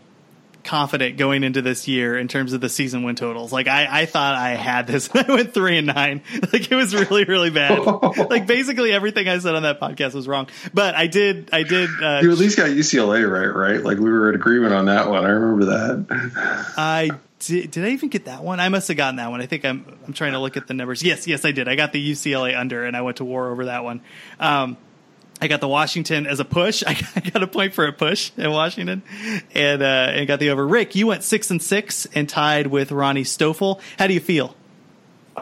[0.63, 3.51] confident going into this year in terms of the season win totals.
[3.51, 5.09] Like I, I thought I had this.
[5.15, 6.21] I went three and nine.
[6.51, 7.79] Like it was really, really bad.
[8.29, 10.47] like basically everything I said on that podcast was wrong.
[10.73, 11.89] But I did, I did.
[12.01, 13.83] Uh, you at least got UCLA right, right?
[13.83, 15.23] Like we were in agreement on that one.
[15.23, 16.73] I remember that.
[16.77, 18.59] I did, did I even get that one?
[18.59, 19.41] I must have gotten that one.
[19.41, 21.03] I think I'm I'm trying to look at the numbers.
[21.03, 21.67] Yes, yes, I did.
[21.67, 24.01] I got the UCLA under, and I went to war over that one.
[24.39, 24.77] Um,
[25.41, 26.83] I got the Washington as a push.
[26.87, 29.01] I got a point for a push in Washington,
[29.55, 30.65] and uh, and got the over.
[30.65, 33.81] Rick, you went six and six and tied with Ronnie Stoffel.
[33.97, 34.55] How do you feel?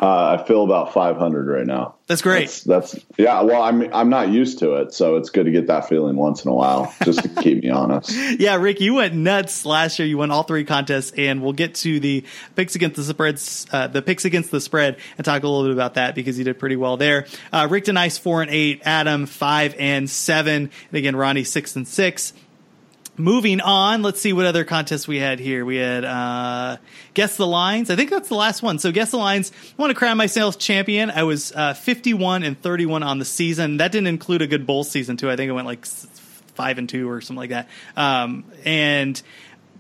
[0.02, 1.96] Uh, I feel about 500 right now.
[2.08, 2.48] That's great.
[2.48, 3.42] That's, that's, yeah.
[3.42, 6.44] Well, I'm I'm not used to it, so it's good to get that feeling once
[6.44, 8.12] in a while, just to keep me honest.
[8.40, 10.08] Yeah, Rick, you went nuts last year.
[10.08, 12.24] You won all three contests, and we'll get to the
[12.56, 15.74] picks against the spreads, uh, the picks against the spread, and talk a little bit
[15.74, 17.28] about that because you did pretty well there.
[17.52, 21.88] Uh, Rick Denice four and eight, Adam five and seven, and again Ronnie six and
[21.88, 22.34] six
[23.20, 25.66] moving on, let's see what other contests we had here.
[25.66, 26.78] We had uh,
[27.14, 27.90] guess the lines.
[27.90, 28.80] I think that's the last one.
[28.80, 29.52] So guess the lines.
[29.78, 31.12] I want to crown myself champion.
[31.12, 33.78] I was uh, 51 and 31 on the season.
[33.78, 35.30] That didn't include a good bowl season too.
[35.30, 37.70] I think I went like five and two or something like that.
[37.96, 39.22] Um, and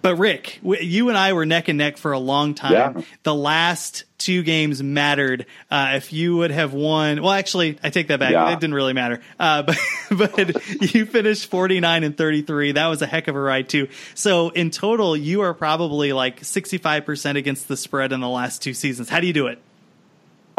[0.02, 2.72] but Rick, you and I were neck and neck for a long time.
[2.74, 3.02] Yeah.
[3.24, 5.46] The last two games mattered.
[5.70, 8.32] Uh, if you would have won, well, actually, I take that back.
[8.32, 8.52] Yeah.
[8.52, 9.22] It didn't really matter.
[9.40, 9.64] Uh,
[10.10, 12.72] but but you finished forty nine and thirty three.
[12.72, 13.90] That was a heck of a ride too.
[14.16, 18.30] So in total, you are probably like sixty five percent against the spread in the
[18.30, 19.10] last two seasons.
[19.10, 19.60] How do you do it?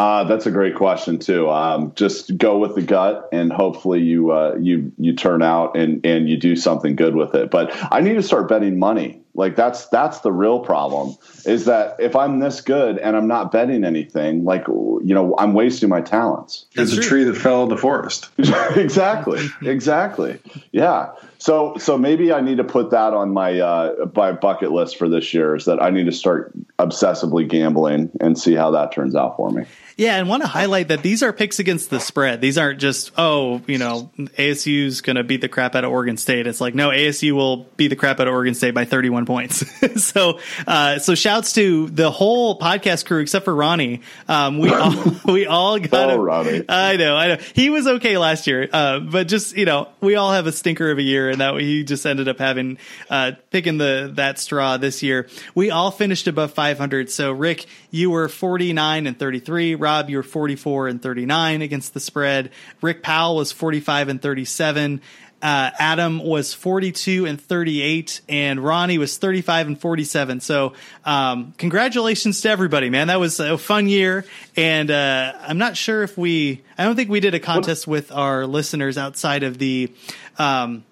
[0.00, 1.50] Uh, that's a great question too.
[1.50, 6.06] Um, just go with the gut, and hopefully you uh, you you turn out and
[6.06, 7.50] and you do something good with it.
[7.50, 9.19] But I need to start betting money.
[9.34, 11.16] Like that's that's the real problem.
[11.44, 15.54] Is that if I'm this good and I'm not betting anything, like you know, I'm
[15.54, 16.66] wasting my talents.
[16.74, 18.28] It's a tree that fell in the forest.
[18.38, 19.48] exactly.
[19.62, 20.40] Exactly.
[20.72, 21.12] Yeah.
[21.38, 25.08] So so maybe I need to put that on my uh, my bucket list for
[25.08, 25.54] this year.
[25.54, 29.50] Is that I need to start obsessively gambling and see how that turns out for
[29.50, 29.64] me.
[30.00, 32.40] Yeah, and want to highlight that these are picks against the spread.
[32.40, 36.16] These aren't just oh, you know, ASU's going to beat the crap out of Oregon
[36.16, 36.46] State.
[36.46, 39.62] It's like no, ASU will beat the crap out of Oregon State by 31 points.
[40.02, 44.00] so, uh, so shouts to the whole podcast crew except for Ronnie.
[44.26, 44.94] Um, we all
[45.26, 46.08] we all got.
[46.08, 46.64] Oh, Ronnie.
[46.66, 47.36] I know, I know.
[47.52, 50.90] He was okay last year, uh, but just you know, we all have a stinker
[50.90, 52.78] of a year, and that he just ended up having
[53.10, 55.28] uh, picking the that straw this year.
[55.54, 57.10] We all finished above 500.
[57.10, 59.74] So, Rick, you were 49 and 33.
[59.74, 62.50] Rob, you were 44 and 39 against the spread.
[62.80, 65.00] Rick Powell was 45 and 37.
[65.42, 70.40] Uh, Adam was 42 and 38, and Ronnie was 35 and 47.
[70.40, 70.74] So,
[71.06, 73.06] um, congratulations to everybody, man.
[73.06, 74.26] That was a fun year.
[74.54, 78.12] And uh, I'm not sure if we, I don't think we did a contest with
[78.12, 79.90] our listeners outside of the,
[80.38, 80.84] um,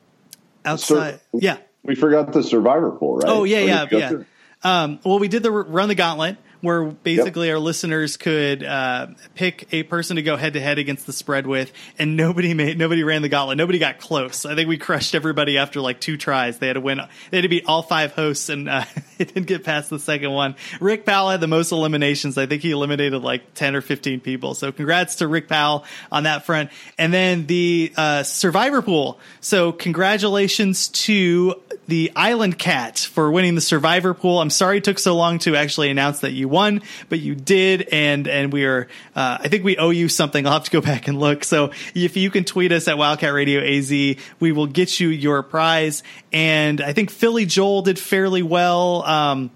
[0.65, 1.15] outside.
[1.15, 1.59] Sur- yeah.
[1.83, 3.29] We forgot the survivor pool, right?
[3.29, 4.23] Oh, yeah, yeah, yeah.
[4.63, 7.55] Um, well, we did the run the gauntlet where basically yep.
[7.55, 11.47] our listeners could uh, pick a person to go head to head against the spread
[11.47, 13.59] with, and nobody made nobody ran the gauntlet.
[13.59, 14.45] Nobody got close.
[14.45, 16.59] I think we crushed everybody after like two tries.
[16.59, 17.01] They had to win.
[17.31, 18.85] They had to beat all five hosts, and uh,
[19.19, 20.57] it didn't get past the second one.
[20.81, 22.39] Rick Powell had the most eliminations.
[22.39, 24.55] I think he eliminated like ten or fifteen people.
[24.55, 26.71] So congrats to Rick Powell on that front.
[26.97, 29.19] And then the uh, survivor pool.
[29.41, 31.55] So congratulations to
[31.89, 34.41] the Island Cat for winning the survivor pool.
[34.41, 37.89] I'm sorry it took so long to actually announce that you won, but you did,
[37.91, 38.89] and and we are.
[39.17, 40.47] Uh, I think we owe you something.
[40.47, 41.45] I'll have to go back and look.
[41.45, 45.43] So if you can tweet us at Wildcat Radio AZ, we will get you your
[45.43, 46.03] prize.
[46.33, 49.03] And I think Philly Joel did fairly well.
[49.09, 49.51] Um,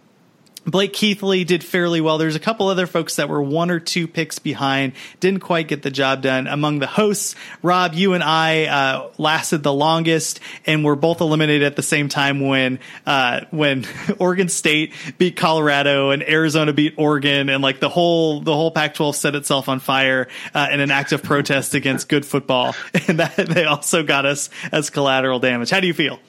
[0.65, 2.19] Blake Keithley did fairly well.
[2.19, 5.83] There's a couple other folks that were one or two picks behind, didn't quite get
[5.83, 6.47] the job done.
[6.47, 11.65] Among the hosts, Rob, you and I uh, lasted the longest, and were both eliminated
[11.65, 13.87] at the same time when uh, when
[14.19, 19.15] Oregon State beat Colorado and Arizona beat Oregon, and like the whole the whole Pac-12
[19.17, 22.77] set itself on fire uh, in an act of protest against good football,
[23.09, 25.71] and that they also got us as collateral damage.
[25.71, 26.21] How do you feel?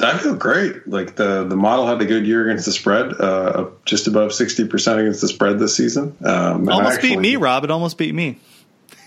[0.00, 0.86] I feel great.
[0.86, 4.66] Like the the model had a good year against the spread, uh, just above sixty
[4.66, 6.16] percent against the spread this season.
[6.24, 7.64] Um, almost actually, beat me, Rob.
[7.64, 8.38] It almost beat me.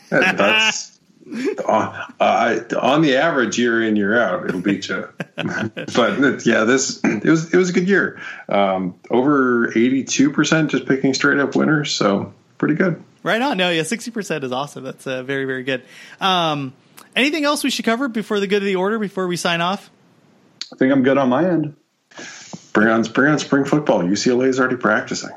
[0.10, 0.92] That's
[1.66, 5.08] uh, on the average year in year out, it'll beat you.
[5.36, 8.20] but yeah, this it was it was a good year.
[8.50, 13.02] Um, over eighty two percent just picking straight up winners, so pretty good.
[13.24, 13.58] Right on.
[13.58, 14.84] No, yeah, sixty percent is awesome.
[14.84, 15.84] That's uh, very very good.
[16.20, 16.74] Um,
[17.16, 19.90] anything else we should cover before the good of the order before we sign off?
[20.74, 21.76] I think I'm good on my end.
[22.74, 24.02] Bring on, bring on spring football.
[24.02, 25.32] UCLA is already practicing.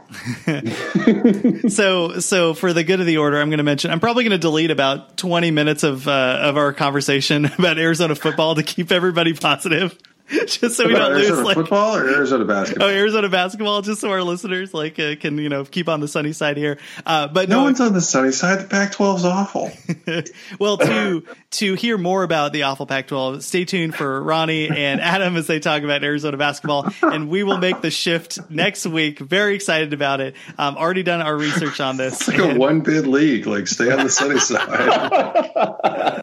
[1.69, 3.91] so, so for the good of the order, I'm going to mention.
[3.91, 8.15] I'm probably going to delete about 20 minutes of uh, of our conversation about Arizona
[8.15, 9.99] football to keep everybody positive.
[10.47, 12.89] just so we don't Arizona lose like football or Arizona basketball.
[12.89, 16.09] oh Arizona basketball, just so our listeners like uh, can you know keep on the
[16.09, 16.79] sunny side here.
[17.05, 18.61] Uh, but no no, one's on the sunny side.
[18.61, 19.71] The Pac-12 is awful.
[20.59, 25.37] well to to hear more about the awful Pac-12, stay tuned for Ronnie and Adam
[25.37, 29.19] as they talk about Arizona basketball, and we will make the shift next week.
[29.19, 30.37] Very excited about it.
[30.57, 32.15] Um, already done our research on this.
[32.25, 33.47] It's like a one-bid league.
[33.47, 36.23] Like stay on the sunny side.